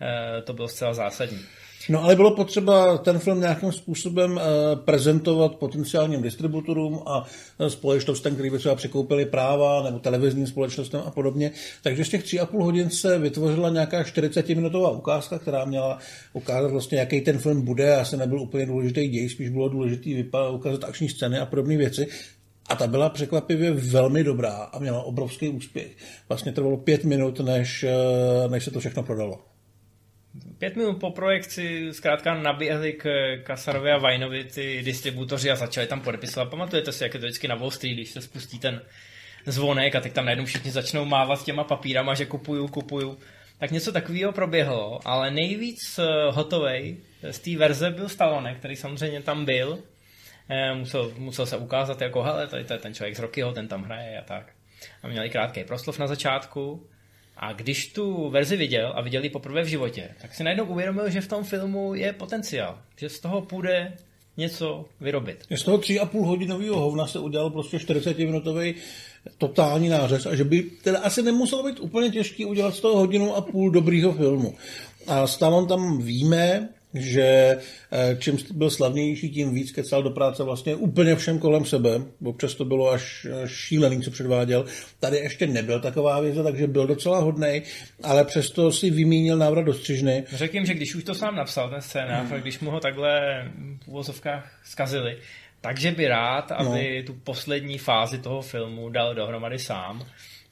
[0.00, 1.38] eh, to bylo zcela zásadní.
[1.88, 7.24] No ale bylo potřeba ten film nějakým způsobem eh, prezentovat potenciálním distributorům a
[7.58, 11.50] eh, společnostem, který by třeba překoupili práva, nebo televizním společnostem a podobně.
[11.82, 15.98] Takže z těch tři a půl hodin se vytvořila nějaká 40-minutová ukázka, která měla
[16.32, 17.96] ukázat vlastně, jaký ten film bude.
[17.96, 20.10] Asi nebyl úplně důležitý děj, spíš bylo důležité
[20.52, 22.06] ukázat akční scény a podobné věci.
[22.68, 25.96] A ta byla překvapivě velmi dobrá a měla obrovský úspěch.
[26.28, 29.55] Vlastně trvalo pět minut, než, eh, než se to všechno prodalo
[30.58, 36.00] pět minut po projekci zkrátka naběhli k Kasarovi a Vajnovi ty distributoři a začali tam
[36.00, 36.50] podepisovat.
[36.50, 38.82] Pamatujete si, jak je to vždycky na Wall Street, když se spustí ten
[39.46, 43.18] zvonek a teď tam najednou všichni začnou mávat těma papírama, že kupuju, kupuju.
[43.58, 46.96] Tak něco takového proběhlo, ale nejvíc eh, hotovej
[47.30, 49.78] z té verze byl Stallone, který samozřejmě tam byl.
[50.48, 53.68] Eh, musel, musel se ukázat jako, hele, tady to je ten člověk z Rockyho, ten
[53.68, 54.52] tam hraje a tak.
[55.02, 56.86] A měli krátký proslov na začátku
[57.36, 61.10] A když tu verzi viděl a viděl ji poprvé v životě, tak si najednou uvědomil,
[61.10, 63.92] že v tom filmu je potenciál, že z toho půjde
[64.36, 65.44] něco vyrobit.
[65.50, 68.74] Z toho tři a půl hodinového hovna se udělal prostě 40-minutový
[69.38, 73.34] totální nářez a že by teda asi nemuselo být úplně těžký udělat z toho hodinu
[73.34, 74.54] a půl dobrýho filmu.
[75.06, 77.58] A Stallone tam víme, že
[77.92, 82.00] eh, čím byl slavnější, tím víc kecal do práce vlastně úplně všem kolem sebe.
[82.24, 84.64] Občas to bylo až šílený, co předváděl.
[85.00, 87.62] Tady ještě nebyl taková věc, takže byl docela hodný,
[88.02, 90.24] ale přesto si vymínil návrat do střižny.
[90.32, 92.40] Řekl že když už to sám napsal, ten scénář, hmm.
[92.40, 93.44] když mu ho takhle
[93.84, 95.16] v úvozovkách zkazili,
[95.60, 97.06] takže by rád, aby no.
[97.06, 100.06] tu poslední fázi toho filmu dal dohromady sám.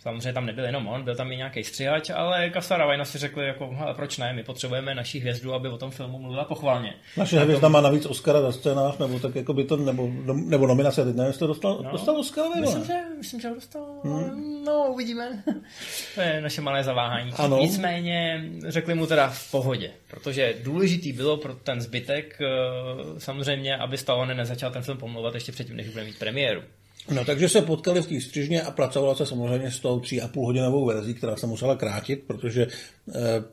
[0.04, 3.46] Samozřejmě tam nebyl jenom on, byl tam i nějaký střihač, ale Kasara Vajna si řekli,
[3.46, 6.94] jako, hele, proč ne, my potřebujeme naší hvězdu, aby o tom filmu mluvila pochválně.
[7.16, 7.72] Naše hvězda tom...
[7.72, 11.26] má navíc Oscara za scénář, nebo tak jako by to, nebo, nebo nominace, teď nevím,
[11.26, 14.64] jestli to dostal, no, dostal Oscara, nebo myslím, že, myslím, že ho dostal, hmm.
[14.64, 15.42] no, uvidíme.
[16.14, 17.32] to je naše malé zaváhání.
[17.36, 17.58] Ano.
[17.58, 22.46] Nicméně řekli mu teda v pohodě, protože důležitý bylo pro ten zbytek eh,
[23.20, 26.62] samozřejmě, aby Stallone nezačal ten film pomlouvat ještě předtím, než bude mít premiéru.
[27.10, 30.28] No takže se potkali v té střižně a pracovala se samozřejmě s tou tři a
[30.28, 32.68] půl hodinovou verzí, která se musela krátit, protože e,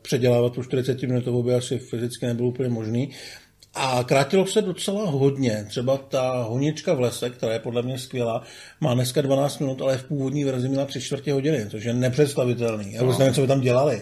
[0.01, 3.09] předělávat tu 40 minutovou by asi fyzicky nebylo úplně možný.
[3.73, 5.65] A krátilo se docela hodně.
[5.69, 8.43] Třeba ta honička v lese, která je podle mě skvělá,
[8.81, 12.93] má dneska 12 minut, ale v původní verzi měla 3 čtvrtě hodiny, což je nepředstavitelný.
[12.93, 13.19] Já vůbec no.
[13.19, 14.01] nevím, co by tam dělali.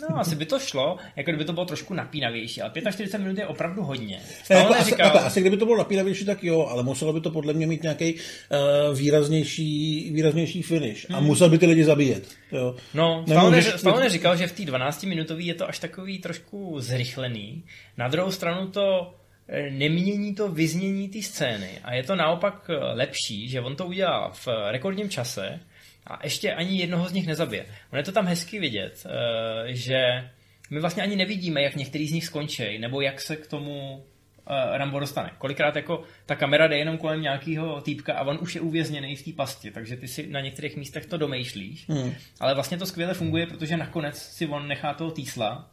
[0.00, 3.46] No, asi by to šlo, jako kdyby to bylo trošku napínavější, ale 45 minut je
[3.46, 4.20] opravdu hodně.
[4.50, 5.18] Ne, jako asi, říkal...
[5.18, 8.14] asi, kdyby to bylo napínavější, tak jo, ale muselo by to podle mě mít nějaký
[8.14, 11.26] uh, výraznější, výraznější finish a hmm.
[11.26, 12.28] musel by ty lidi zabíjet.
[12.52, 12.76] Jo.
[12.94, 13.66] No, Nemůžeš...
[13.66, 17.64] Stallone říkal, že v té 12-minutový je to až takový trošku zrychlený.
[17.98, 19.14] Na druhou stranu to
[19.48, 23.86] eh, nemění to vyznění té scény a je to naopak eh, lepší, že on to
[23.86, 25.60] udělal v rekordním čase,
[26.06, 27.66] a ještě ani jednoho z nich nezabije.
[27.92, 30.30] On je to tam hezky vidět, eh, že
[30.70, 34.04] my vlastně ani nevidíme, jak některý z nich skončí, nebo jak se k tomu
[34.46, 35.30] eh, Rambo dostane.
[35.38, 39.24] Kolikrát jako ta kamera jde jenom kolem nějakého týpka a on už je uvězněný v
[39.24, 41.88] té pasti, takže ty si na některých místech to domýšlíš.
[41.88, 42.14] Hmm.
[42.40, 45.70] Ale vlastně to skvěle funguje, protože nakonec si on nechá toho týsla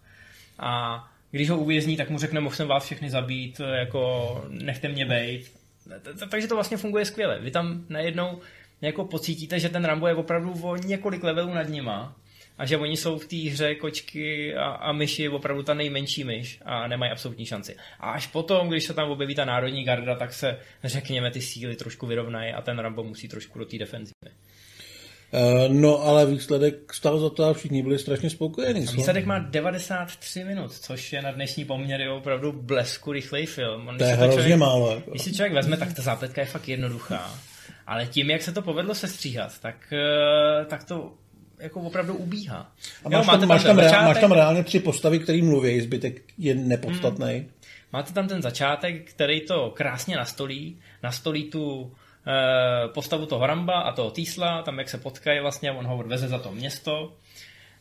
[0.60, 5.06] a když ho uvězní, tak mu řekne, mohl jsem vás všechny zabít, jako nechte mě
[5.06, 5.52] bejt.
[6.30, 7.40] Takže to vlastně funguje skvěle.
[7.40, 8.40] Vy tam najednou
[8.82, 12.16] jako pocítíte, že ten Rambo je opravdu o několik levelů nad nima
[12.58, 16.60] a že oni jsou v té hře kočky a, a myši opravdu ta nejmenší myš
[16.66, 17.76] a nemají absolutní šanci.
[18.00, 21.76] A až potom, když se tam objeví ta národní garda, tak se, řekněme, ty síly
[21.76, 24.32] trošku vyrovnají a ten Rambo musí trošku do té defenzivy.
[25.34, 28.80] Uh, no, ale výsledek stál za to a všichni byli strašně spokojení.
[28.80, 33.90] Výsledek má 93 minut, což je na dnešní poměry opravdu blesku rychlej film.
[33.98, 35.02] to je hrozně člověk, málo.
[35.10, 37.40] Když si člověk vezme, tak ta zápletka je fakt jednoduchá.
[37.92, 41.14] Ale tím, jak se to povedlo sestříhat, tak, eh, tak to
[41.60, 42.72] jako opravdu ubíhá.
[43.06, 46.22] A máš, jo, tam, máš, tam, reál, máš tam reálně tři postavy, které mluví, zbytek
[46.38, 47.34] je nepodstatný.
[47.34, 47.50] Hmm.
[47.94, 50.80] Máte tam ten začátek, který to krásně nastolí.
[51.04, 51.94] Nastolí tu
[52.28, 56.28] e, postavu toho Ramba a toho Týsla, tam jak se potkají vlastně, on ho odveze
[56.28, 57.14] za to město.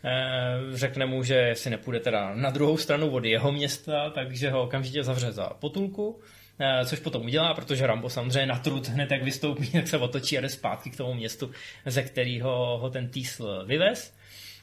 [0.05, 4.63] E, řekne mu, že si nepůjde teda na druhou stranu od jeho města, takže ho
[4.63, 6.21] okamžitě zavře za potulku.
[6.61, 10.39] Eh, což potom udělá, protože Rambo samozřejmě na trud hned jak vystoupí, tak se otočí
[10.39, 11.51] a jde zpátky k tomu městu,
[11.87, 14.15] ze kterého ho ten Týsl vyvez.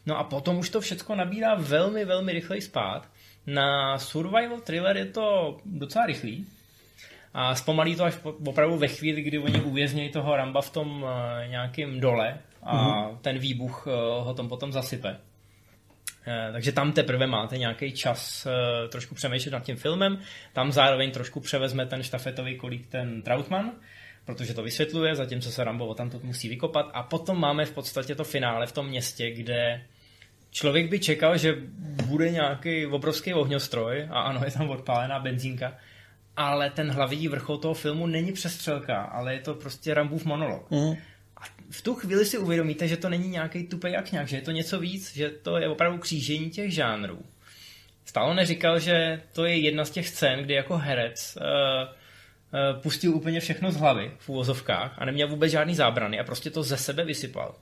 [0.06, 3.10] No a potom už to všechno nabírá velmi, velmi rychlej spát.
[3.48, 6.46] Na survival thriller je to docela rychlý,
[7.34, 11.10] a zpomalí to až opravdu ve chvíli, kdy oni uvěznějí toho Ramba v tom uh,
[11.48, 13.18] nějakém dole a mm-hmm.
[13.22, 13.94] ten výbuch uh,
[14.26, 15.18] ho tom potom zasype.
[16.28, 20.20] Eh, takže tam teprve máte nějaký čas eh, trošku přemýšlet nad tím filmem.
[20.54, 23.72] Tam zároveň trošku převezme ten štafetový kolík ten Trautmann,
[24.26, 26.90] protože to vysvětluje, zatímco se Rambo tam to musí vykopat.
[26.94, 29.82] A potom máme v podstatě to finále v tom městě, kde
[30.52, 31.56] člověk by čekal, že
[32.06, 35.78] bude nějaký obrovský ohňostroj a ano, je tam odpálená benzínka,
[36.38, 40.72] ale ten hlavní vrchol toho filmu není přestřelka, ale je to prostě Rambův monolog.
[40.72, 40.96] Mm
[41.70, 44.52] v tu chvíli si uvědomíte, že to není nějaký tupej jak nějak, že je to
[44.52, 47.26] něco víc, že to je opravdu křížení těch žánrů.
[48.06, 53.16] Stále neříkal, že to je jedna z těch scén, kdy jako herec uh, uh, pustil
[53.16, 56.78] úplně všechno z hlavy v úvozovkách a neměl vůbec žádný zábrany a prostě to ze
[56.78, 57.56] sebe vysypal.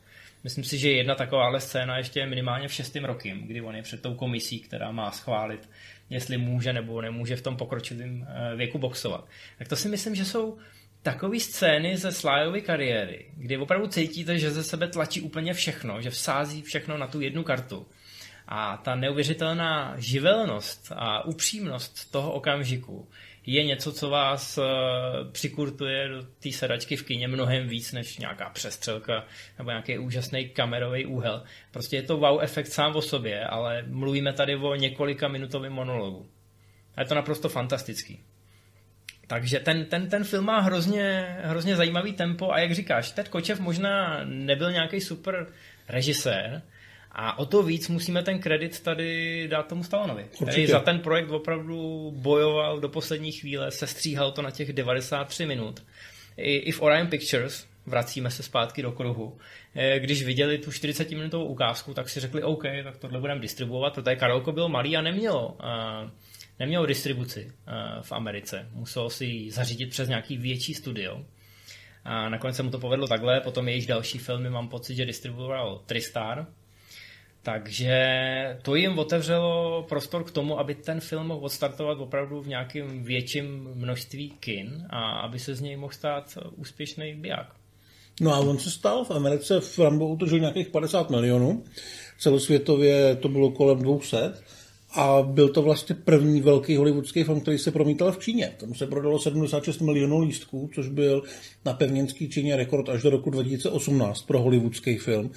[0.44, 4.02] Myslím si, že jedna takováhle scéna ještě minimálně v šestém rokem, kdy on je před
[4.02, 5.70] tou komisí, která má schválit,
[6.10, 9.28] jestli může nebo nemůže v tom pokročilém eh, věku boxovat.
[9.58, 10.58] Tak to si myslím, že jsou
[11.06, 16.10] takové scény ze Slyovy kariéry, kdy opravdu cítíte, že ze sebe tlačí úplně všechno, že
[16.10, 17.88] vsází všechno na tu jednu kartu.
[18.48, 23.10] A ta neuvěřitelná živelnost a upřímnost toho okamžiku
[23.46, 24.64] je něco, co vás uh,
[25.32, 29.26] přikurtuje do té sedačky v kině mnohem víc než nějaká přestřelka
[29.58, 31.44] nebo nějaký úžasný kamerový úhel.
[31.72, 36.30] Prostě je to wow efekt sám o sobě, ale mluvíme tady o několika minutovém monologu.
[36.96, 38.20] A je to naprosto fantastický.
[39.28, 43.60] Takže ten, ten, ten film má hrozně, hrozně zajímavý tempo a jak říkáš, Ted Kočev
[43.60, 45.48] možná nebyl nějaký super
[45.90, 46.62] režisér,
[47.18, 50.26] a o to víc musíme ten kredit tady dát tomu Stalonovi.
[50.44, 55.84] Který za ten projekt opravdu bojoval do poslední chvíle, sestříhal to na těch 93 minut.
[56.38, 59.38] I, i v Orion Pictures, vracíme se zpátky do kruhu,
[59.76, 64.16] eh, když viděli tu 40-minutovou ukázku, tak si řekli, OK, tak tohle budeme distribuovat, protože
[64.16, 66.10] Karolko byl malý a nemělo, uh,
[66.60, 68.70] nemělo distribuci uh, v Americe.
[68.74, 71.26] Muselo si ji zařídit přes nějaký větší studio.
[72.04, 75.82] A nakonec se mu to povedlo takhle, potom jejich další filmy mám pocit, že distribuoval
[75.86, 76.48] Tristar,
[77.44, 77.98] takže
[78.62, 83.70] to jim otevřelo prostor k tomu, aby ten film mohl odstartovat opravdu v nějakém větším
[83.74, 87.48] množství kin a aby se z něj mohl stát úspěšný biják.
[88.22, 91.64] No a on se stal v Americe, v Rambo utržil nějakých 50 milionů,
[92.20, 94.34] celosvětově to bylo kolem 200
[94.96, 98.52] a byl to vlastně první velký hollywoodský film, který se promítal v Číně.
[98.58, 101.24] Tam se prodalo 76 milionů lístků, což byl
[101.66, 105.32] na pevninský Číně rekord až do roku 2018 pro hollywoodský film.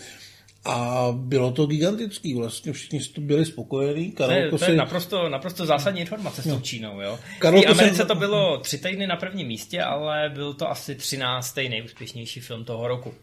[0.65, 4.13] A bylo to gigantický, vlastně všichni byli spokojení.
[4.13, 4.77] Karol to je, to je si...
[4.77, 7.01] naprosto, naprosto zásadní informace s tou Čínou.
[7.01, 7.19] Jo?
[7.39, 8.07] Karol v Americe jsem...
[8.07, 12.89] to bylo tři týdny na prvním místě, ale byl to asi třináctý nejúspěšnější film toho
[12.89, 13.15] roku.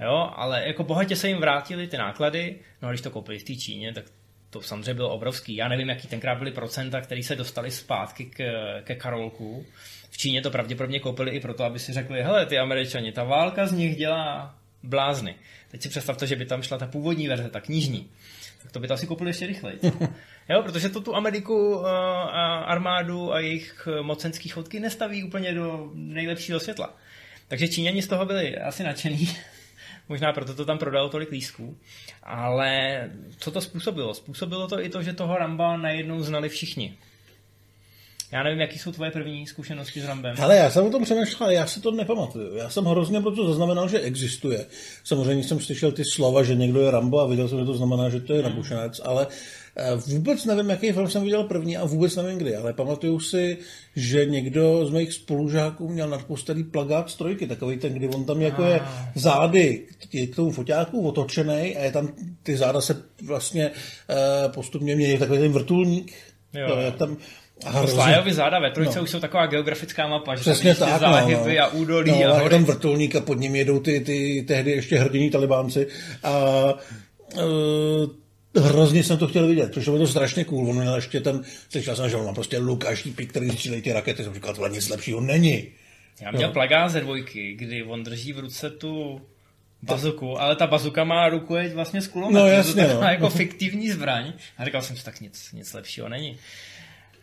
[0.00, 3.44] Jo, ale jako bohatě se jim vrátili ty náklady, no a když to koupili v
[3.44, 4.04] té Číně, tak
[4.50, 5.56] to samozřejmě bylo obrovský.
[5.56, 8.40] Já nevím, jaký tenkrát byly procenta, které se dostali zpátky k,
[8.82, 9.66] ke Karolku.
[10.10, 13.66] V Číně to pravděpodobně koupili i proto, aby si řekli, hele, ty američani, ta válka
[13.66, 15.34] z nich dělá blázny.
[15.70, 18.10] Teď si představte, že by tam šla ta původní verze, ta knižní.
[18.62, 19.78] Tak to by to asi koupili ještě rychleji.
[20.50, 26.60] Jo, protože to tu Ameriku a armádu a jejich mocenských chodky nestaví úplně do nejlepšího
[26.60, 26.96] světla.
[27.48, 29.28] Takže Číňani z toho byli asi nadšený.
[30.08, 31.76] Možná proto to tam prodalo tolik lísků.
[32.22, 33.00] Ale
[33.38, 34.14] co to způsobilo?
[34.14, 36.98] Způsobilo to i to, že toho Ramba najednou znali všichni.
[38.32, 40.36] Já nevím, jaký jsou tvoje první zkušenosti s Rambem.
[40.40, 42.56] Ale já jsem o tom přemýšlel, já si to nepamatuju.
[42.56, 44.66] Já jsem hrozně proto zaznamenal, že existuje.
[45.04, 48.08] Samozřejmě jsem slyšel ty slova, že někdo je Rambo a viděl jsem, že to znamená,
[48.08, 49.67] že to je Rabušanec, ale eh,
[50.06, 53.58] vůbec nevím, jaký film jsem viděl první a vůbec nevím kdy, ale pamatuju si,
[53.96, 58.62] že někdo z mých spolužáků měl nadposterý plagát strojky, takový ten, kdy on tam jako
[58.62, 59.12] je ah.
[59.14, 62.08] zády k tomu foťáku otočený a je tam,
[62.42, 63.70] ty záda se vlastně
[64.10, 66.12] eh, postupně mění takový ten vrtulník,
[66.54, 66.76] jo.
[66.76, 67.16] jak tam
[67.86, 69.02] Slájovi záda ve trojce no.
[69.02, 71.64] už jsou taková geografická mapa, že Přesně tam tak, záhyby no, no.
[71.64, 72.50] a údolí no, a hory.
[72.50, 75.86] tam vrtulník a pod ním jedou ty, ty tehdy ještě hrdiní talibánci
[76.22, 76.64] a
[77.34, 77.42] uh,
[78.58, 80.70] hrozně jsem to chtěl vidět, protože je to strašně cool.
[80.70, 83.82] On měl ještě ten, slyšel jsem, že on má prostě luk a štípy, který střílejí
[83.82, 84.24] ty rakety.
[84.24, 85.68] Jsem říkal, tohle nic lepšího není.
[86.20, 86.52] Já měl no.
[86.52, 89.20] plagát ze dvojky, kdy on drží v ruce tu
[89.82, 92.42] bazuku, ale ta bazuka má ruku je vlastně s kulometem.
[92.42, 93.08] No jasně, to no.
[93.08, 94.32] jako fiktivní zbraň.
[94.58, 96.38] A říkal jsem si, tak nic, nic lepšího není.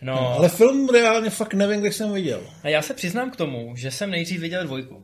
[0.02, 2.42] No, no, ale film reálně fakt nevím, kde jsem viděl.
[2.64, 5.04] A já se přiznám k tomu, že jsem nejdřív viděl dvojku.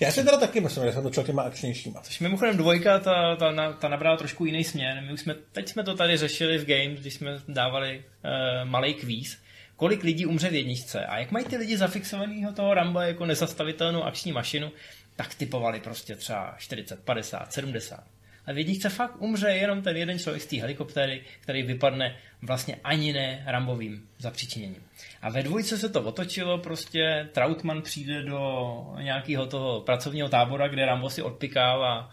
[0.00, 2.00] Já si teda taky myslím, že jsem to těma akčnějšíma.
[2.00, 5.02] Což mimochodem dvojka, ta, ta, ta nabrala trošku jiný směr.
[5.06, 8.94] My už jsme, teď jsme to tady řešili v Games, když jsme dávali uh, malý
[8.94, 9.38] kvíz,
[9.76, 11.06] kolik lidí umře v jedničce.
[11.06, 14.72] A jak mají ty lidi zafixovaného toho Ramba jako nezastavitelnou akční mašinu,
[15.16, 18.04] tak typovali prostě třeba 40, 50, 70.
[18.50, 22.76] A v jedničce fakt umře jenom ten jeden člověk z té helikoptéry, který vypadne vlastně
[22.84, 24.82] ani ne Rambovým zapříčiněním.
[25.22, 30.86] A ve dvojce se to otočilo, prostě Trautmann přijde do nějakého toho pracovního tábora, kde
[30.86, 32.10] Rambo si odpikává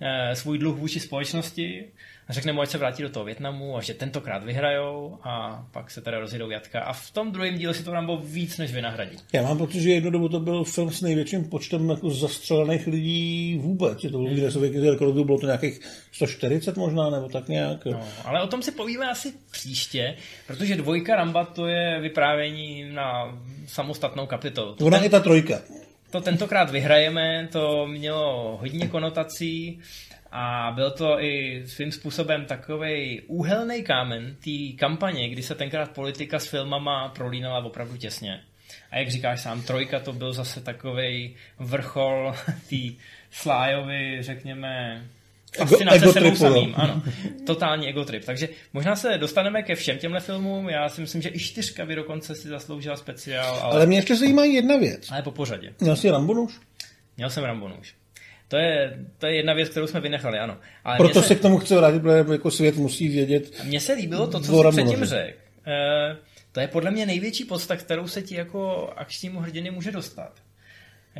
[0.00, 1.84] e, svůj dluh vůči společnosti
[2.32, 6.00] řekne mu, ať se vrátí do toho Větnamu a že tentokrát vyhrajou a pak se
[6.00, 6.80] teda rozjedou jatka.
[6.80, 9.16] A v tom druhém díle si to Rambo víc než vynahradí.
[9.32, 13.58] Já mám pocit, že jednu dobu to byl film s největším počtem jako zastřelených lidí
[13.62, 14.04] vůbec.
[14.04, 14.90] Je to byl hmm.
[14.90, 15.80] rekordu, bylo to nějakých
[16.12, 17.84] 140 možná, nebo tak nějak.
[17.84, 20.16] No, ale o tom si povíme asi příště,
[20.46, 24.76] protože dvojka Ramba to je vyprávění na samostatnou kapitolu.
[24.80, 25.60] Ona je ta trojka.
[26.10, 29.80] To tentokrát vyhrajeme, to mělo hodně konotací
[30.32, 36.38] a byl to i svým způsobem takový úhelný kámen té kampaně, kdy se tenkrát politika
[36.38, 38.40] s filmama prolínala opravdu těsně.
[38.90, 42.34] A jak říkáš sám, trojka to byl zase takový vrchol
[42.70, 42.76] té
[43.30, 45.04] Slájovi, řekněme,
[45.56, 46.74] fascinace ego, sebou samým.
[46.76, 47.02] Ano,
[47.46, 48.24] totální egotrip.
[48.24, 50.68] Takže možná se dostaneme ke všem těmhle filmům.
[50.68, 53.58] Já si myslím, že i čtyřka by dokonce si zasloužila speciál.
[53.62, 55.10] Ale, ale mě ještě zajímá jedna věc.
[55.10, 55.74] Ale po pořadě.
[55.80, 56.46] Měl jsi Rambo
[57.16, 57.68] Měl jsem Rambo
[58.48, 60.56] to je, to je jedna věc, kterou jsme vynechali, ano.
[60.84, 63.64] Ale Proto se, se k tomu chci vrátit, protože jako svět musí vědět.
[63.64, 65.38] Mně se líbilo to, co jsi předtím řekl.
[65.66, 66.16] E,
[66.52, 70.32] To je podle mě největší podsta, kterou se ti jako akčnímu hrdiny může dostat.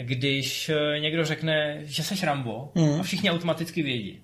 [0.03, 3.01] Když eh, někdo řekne, že seš Rambo mm.
[3.01, 4.21] a všichni automaticky vědí.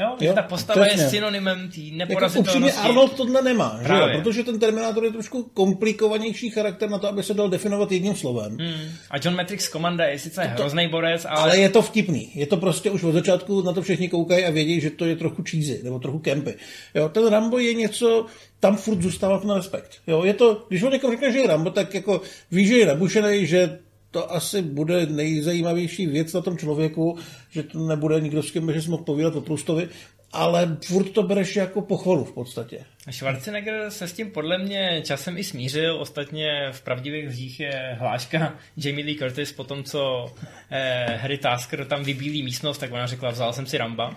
[0.00, 2.66] Jo, jo ta postava je synonymem té neporazitelnosti.
[2.66, 4.08] Jako Arnold tohle nemá, že jo?
[4.12, 8.56] protože ten Terminátor je trošku komplikovanější charakter na to, aby se dal definovat jedním slovem.
[8.60, 8.90] Hmm.
[9.10, 11.40] A John Matrix Komanda je sice to, hrozný borec, ale...
[11.40, 12.30] Ale je to vtipný.
[12.34, 15.16] Je to prostě už od začátku na to všichni koukají a vědí, že to je
[15.16, 16.54] trochu cheesy, nebo trochu kempy.
[16.94, 18.26] Jo, ten Rambo je něco,
[18.60, 19.90] tam furt zůstává ten respekt.
[20.06, 22.20] Jo, je to, když on někomu řekne, že je Rambo, tak jako
[22.50, 23.78] ví, že je nabušený, že
[24.14, 27.18] to asi bude nejzajímavější věc na tom člověku,
[27.50, 29.88] že to nebude nikdo s kým, že jsme mohl povídat o Prustovi,
[30.32, 32.84] ale furt to bereš jako pochvalu v podstatě.
[33.10, 38.54] Schwarzenegger se s tím podle mě časem i smířil, ostatně v pravdivých lžích je hláška
[38.76, 40.32] Jamie Lee Curtis po tom, co
[40.70, 44.16] eh, Harry Tasker tam vybílí místnost, tak ona řekla, vzal jsem si Ramba.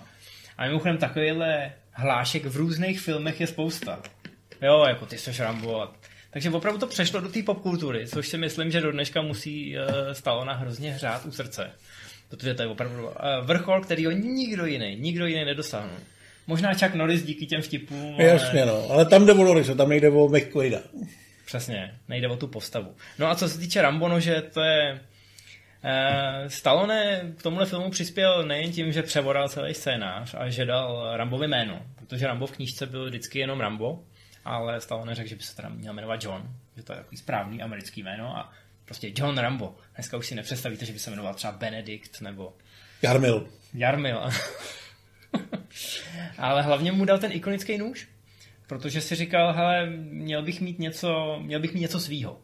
[0.58, 4.02] A mimochodem takovýhle hlášek v různých filmech je spousta.
[4.62, 5.92] Jo, jako ty seš Rambo a
[6.30, 9.84] takže opravdu to přešlo do té popkultury, což si myslím, že do dneška musí uh,
[10.12, 11.70] Stallona hrozně hřát u srdce.
[12.28, 13.12] Protože to je opravdu uh,
[13.42, 15.96] vrchol, který ho nikdo jiný, nikdo jiný nedosáhne.
[16.46, 18.14] Možná čak Norris díky těm vtipům.
[18.14, 18.24] Ale...
[18.24, 18.90] Jasně, no.
[18.90, 20.78] Ale tam jde o Norris, tam nejde o McQuaida.
[21.46, 22.94] Přesně, nejde o tu postavu.
[23.18, 25.00] No a co se týče Rambo, že to je...
[25.84, 31.16] Uh, Stallone k tomuhle filmu přispěl nejen tím, že převodal celý scénář a že dal
[31.16, 33.98] Rambovi jméno, protože Rambo v knížce byl vždycky jenom Rambo,
[34.48, 37.62] ale stále neřekl, že by se teda měl jmenovat John, že to je takový správný
[37.62, 38.52] americký jméno a
[38.84, 39.76] prostě John Rambo.
[39.94, 42.56] Dneska už si nepředstavíte, že by se jmenoval třeba Benedikt nebo...
[43.02, 43.48] Jarmil.
[43.74, 44.20] Jarmil.
[46.38, 48.08] ale hlavně mu dal ten ikonický nůž,
[48.66, 52.40] protože si říkal, hele, měl bych mít něco, měl bych mít něco svýho.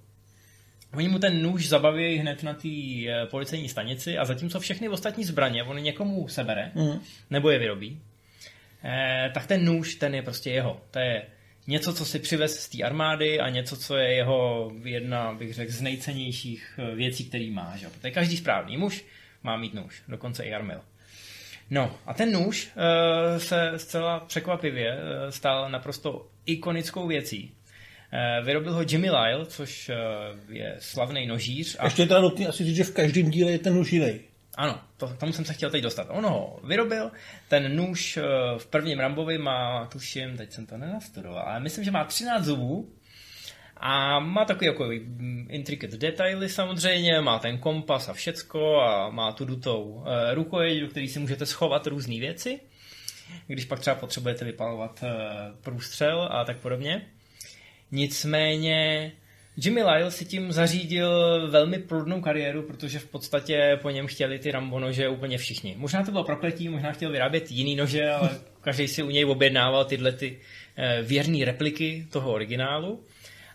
[0.92, 5.24] Oni mu ten nůž zabaví hned na té eh, policejní stanici a zatímco všechny ostatní
[5.24, 7.00] zbraně on někomu sebere, mm.
[7.30, 8.00] nebo je vyrobí,
[8.84, 10.80] eh, tak ten nůž, ten je prostě jeho.
[10.90, 11.22] To je
[11.66, 15.72] něco, co si přivez z té armády a něco, co je jeho jedna, bych řekl,
[15.72, 17.76] z nejcennějších eh, věcí, který má.
[17.76, 17.88] Že?
[17.88, 19.04] Protože každý správný muž
[19.42, 20.80] má mít nůž, dokonce i Armil.
[21.70, 27.52] No a ten nůž uh, se zcela překvapivě uh, stal naprosto ikonickou věcí.
[28.44, 29.90] Vyrobil ho Jimmy Lyle, což
[30.48, 31.76] je slavný nožíř.
[31.78, 31.84] A...
[31.84, 33.94] Ještě teda nutný asi říct, že v každém díle je ten nůž.
[34.56, 36.06] Ano, to, tomu jsem se chtěl teď dostat.
[36.10, 37.10] On ho vyrobil,
[37.48, 38.22] ten nůž eh,
[38.58, 42.92] v prvním Rambovi má, tuším, teď jsem to nenastudoval, ale myslím, že má 13 zubů
[43.76, 44.90] a má takový jako
[45.48, 50.88] intricate detaily samozřejmě, má ten kompas a všecko a má tu dutou uh, rukojeť, do
[50.88, 52.60] který si můžete schovat různé věci,
[53.46, 55.08] když pak třeba potřebujete vypalovat uh,
[55.60, 57.06] průstřel a tak podobně.
[57.90, 59.12] Nicméně
[59.56, 61.10] Jimmy Lyle si tím zařídil
[61.50, 65.74] velmi plodnou kariéru, protože v podstatě po něm chtěli ty Rambo nože úplně všichni.
[65.78, 68.30] Možná to bylo prokletí, možná chtěl vyrábět jiný nože, ale
[68.60, 70.38] každý si u něj objednával tyhle ty
[70.76, 73.04] eh, věrné repliky toho originálu.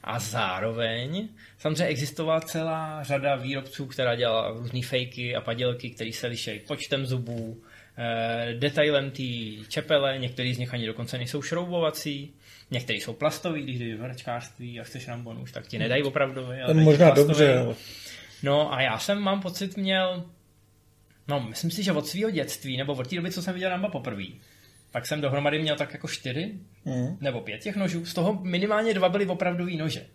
[0.03, 6.27] A zároveň samozřejmě existovala celá řada výrobců, která dělala různé fejky a padělky, které se
[6.27, 7.63] liší počtem zubů,
[7.97, 9.23] eh, detailem té
[9.67, 12.33] čepele, některý z nich ani dokonce nejsou šroubovací.
[12.71, 16.45] Některý jsou plastový, když jdeš do hračkářství a chceš rambon už, tak ti nedají opravdu.
[16.45, 17.27] Ale možná plastový.
[17.27, 17.75] dobře.
[18.43, 20.25] No a já jsem, mám pocit, měl,
[21.27, 23.89] no myslím si, že od svého dětství, nebo od té doby, co jsem viděl Ramba
[23.89, 24.23] poprvé,
[24.91, 26.53] tak jsem dohromady měl tak jako čtyři
[26.85, 27.17] mm.
[27.21, 28.05] nebo pět těch nožů.
[28.05, 30.05] Z toho minimálně dva byly opravdový nože.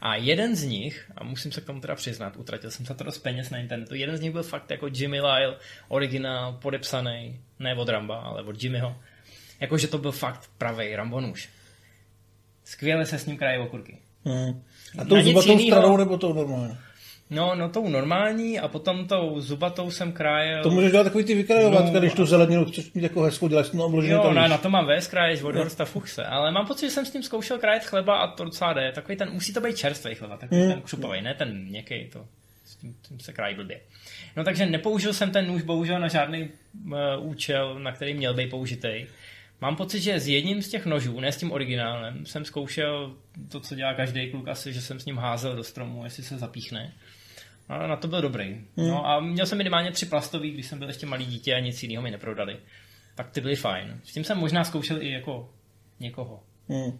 [0.00, 3.04] A jeden z nich, a musím se k tomu teda přiznat, utratil jsem se to
[3.04, 5.56] dost peněz na internetu, jeden z nich byl fakt jako Jimmy Lyle,
[5.88, 8.96] originál, podepsaný, ne od Ramba, ale od Jimmyho.
[9.60, 11.48] Jakože to byl fakt pravý Rambo nůž.
[12.64, 13.98] Skvěle se s ním krají okurky.
[14.24, 14.62] Hmm.
[14.98, 16.76] A tou zubatou stranou nebo tou normální?
[17.30, 20.62] No, no tou normální a potom tou zubatou jsem krájel.
[20.62, 23.68] To můžeš dělat takový ty vykrajovačka, no, když tu zeleninu chceš mít jako hezkou, děláš
[23.68, 26.86] to obložený Jo, na, na, to mám vést kráješ od Horsta Fuchse, ale mám pocit,
[26.86, 28.92] že jsem s tím zkoušel krájet chleba a to docela jde.
[28.92, 30.72] Takový ten, musí to být čerstvý chleba, takový hmm.
[30.72, 32.26] ten křupový, ne ten měkký, to
[32.64, 33.80] s tím, tím se krájí blbě.
[34.36, 36.48] No takže nepoužil jsem ten nůž bohužel na žádný
[36.84, 39.06] uh, účel, na který měl být použitý.
[39.64, 43.16] Mám pocit, že s jedním z těch nožů, ne s tím originálem, jsem zkoušel
[43.48, 46.38] to, co dělá každý kluk asi, že jsem s ním házel do stromu, jestli se
[46.38, 46.94] zapíchne.
[47.68, 48.44] A na to byl dobrý.
[48.76, 48.88] Hmm.
[48.88, 51.82] No a měl jsem minimálně tři plastový, když jsem byl ještě malý dítě a nic
[51.82, 52.56] jiného mi neprodali.
[53.14, 54.00] Tak ty byly fajn.
[54.04, 55.54] S tím jsem možná zkoušel i jako
[56.00, 56.42] někoho.
[56.68, 56.98] Hmm.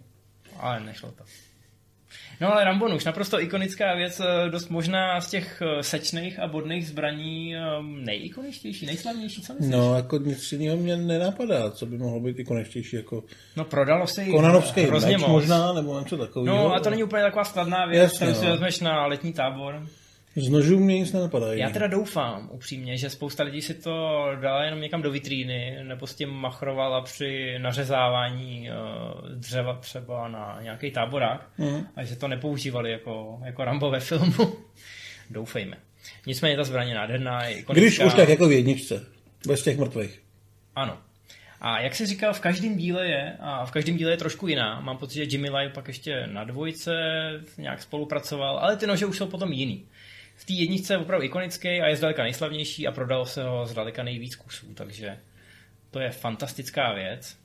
[0.59, 1.23] Ale nešlo to.
[2.41, 6.47] No ale Rambon už naprosto ikonická věc, eh, dost možná z těch eh, sečných a
[6.47, 9.71] bodných zbraní ehm, nejikoničtější, nejslavnější, co myslíš?
[9.71, 13.23] No, jako nic jiného mě nenapadá, co by mohlo být ikoničtější, jako...
[13.55, 15.29] No prodalo se Konanovský hrozně meč moc.
[15.29, 16.57] možná, nebo něco takového.
[16.57, 18.37] No a to není úplně taková skladná věc, kterou no.
[18.37, 19.87] si vezmeš na letní tábor.
[20.35, 21.59] Z nožů mě nic nenapadají.
[21.59, 26.07] Já teda doufám upřímně, že spousta lidí si to dala jenom někam do vitríny, nebo
[26.07, 31.87] s tím machrovala při nařezávání uh, dřeva třeba na nějaký táborák, mm.
[31.95, 34.55] a že to nepoužívali jako, jako Rambo ve filmu.
[35.29, 35.77] Doufejme.
[36.25, 37.47] Nicméně ta zbraně je nádherná.
[37.47, 37.73] Ikonická.
[37.73, 39.05] Když už tak jako v jedničce,
[39.47, 40.21] bez těch mrtvých.
[40.75, 40.97] Ano.
[41.61, 44.81] A jak se říkal, v každém díle je, a v každém díle je trošku jiná.
[44.81, 46.93] Mám pocit, že Jimmy Lai pak ještě na dvojce
[47.57, 49.85] nějak spolupracoval, ale ty nože už jsou potom jiný.
[50.35, 54.03] V té jedničce je opravdu ikonický a je zdaleka nejslavnější a prodalo se ho zdaleka
[54.03, 55.17] nejvíc kusů, takže
[55.91, 57.37] to je fantastická věc.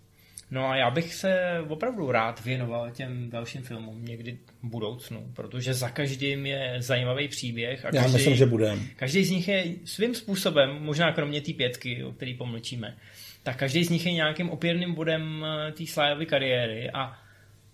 [0.51, 5.75] No a já bych se opravdu rád věnoval těm dalším filmům někdy v budoucnu, protože
[5.75, 7.85] za každým je zajímavý příběh.
[7.85, 8.83] A já každý, myslím, že budeme.
[8.97, 12.97] Každý z nich je svým způsobem, možná kromě té pětky, o který pomlčíme,
[13.43, 17.19] tak každý z nich je nějakým opěrným bodem eh, té Slyovy kariéry a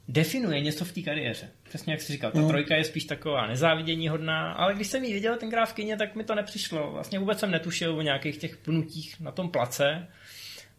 [0.08, 1.48] definuje něco v té kariéře.
[1.62, 2.48] Přesně jak jsi říkal, ta no.
[2.48, 6.14] trojka je spíš taková nezávidění hodná, ale když jsem ji viděl ten v kyně, tak
[6.14, 6.92] mi to nepřišlo.
[6.92, 10.08] Vlastně vůbec jsem netušil o nějakých těch pnutích na tom place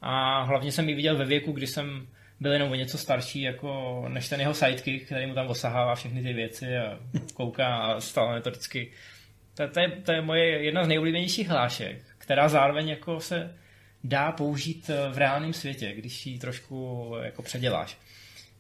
[0.02, 2.08] a hlavně jsem ji viděl ve věku, kdy jsem
[2.40, 6.24] byl jenom o něco starší jako než ten jeho sidekick, který mu tam osahává všechny
[6.24, 7.00] ty věci a
[7.34, 8.92] kouká a stále metodicky.
[9.56, 13.58] To, to, je, to je moje jedna z nejoblíbenějších hlášek, která zároveň jako se
[14.04, 17.98] dá použít v reálném světě, když ji trošku jako předěláš.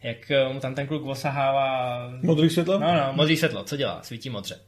[0.04, 2.00] Jak eh, mu tam ten kluk osahává...
[2.22, 2.80] Modrý světlo?
[2.80, 4.00] No, no, modrý světlo, co dělá?
[4.04, 4.60] Svítí modře.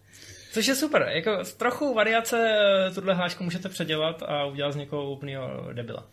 [0.52, 5.12] Což je super, jako trochu variace eh, tuhle hlášku můžete předělat a udělat z někoho
[5.12, 6.06] úplného debila.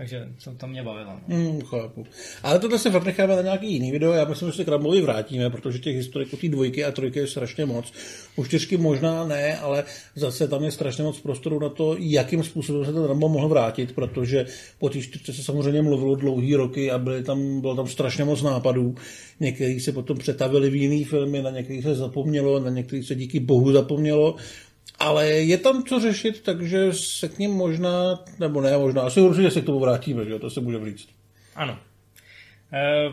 [0.00, 1.12] Takže to, to mě bavilo.
[1.28, 1.36] No.
[1.36, 2.06] Mm, chápu.
[2.42, 4.12] Ale tohle se fakt necháme na nějaký jiný video.
[4.12, 7.26] Já myslím, že se k Rambovi vrátíme, protože těch historiků té dvojky a trojky je
[7.26, 7.92] strašně moc.
[8.36, 9.84] U čtyřky možná ne, ale
[10.14, 13.92] zase tam je strašně moc prostoru na to, jakým způsobem se ten Rambo mohl vrátit,
[13.92, 14.46] protože
[14.78, 18.42] po té čtyřce se samozřejmě mluvilo dlouhý roky a byly tam, bylo tam strašně moc
[18.42, 18.94] nápadů.
[19.40, 23.40] Některý se potom přetavili v jiný filmy, na některých se zapomnělo, na některých se díky
[23.40, 24.36] bohu zapomnělo.
[25.00, 29.50] Ale je tam co řešit, takže se k ním možná, nebo ne možná, asi určitě
[29.50, 31.08] se k tomu vrátíme, že jo, to se může říct.
[31.54, 31.78] Ano.
[32.72, 33.10] E,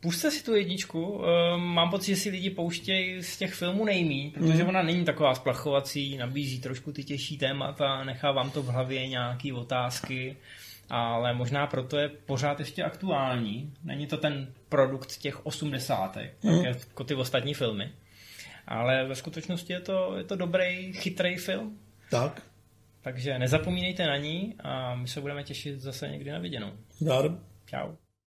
[0.00, 4.30] puste si tu jedničku, e, mám pocit, že si lidi pouštějí z těch filmů nejmí,
[4.30, 4.68] protože mm.
[4.68, 9.52] ona není taková splachovací, nabízí trošku ty těžší témata, nechá vám to v hlavě nějaké
[9.52, 10.36] otázky,
[10.90, 13.72] ale možná proto je pořád ještě aktuální.
[13.84, 16.64] Není to ten produkt těch osmdesátek, mm.
[16.64, 17.92] jako ty ostatní filmy.
[18.70, 21.78] Ale ve skutečnosti je to, je to dobrý, chytrý film.
[22.10, 22.42] Tak.
[23.00, 26.72] Takže nezapomínejte na ní a my se budeme těšit zase někdy na viděnou.
[26.98, 27.38] Zdar.
[27.66, 27.92] Čau.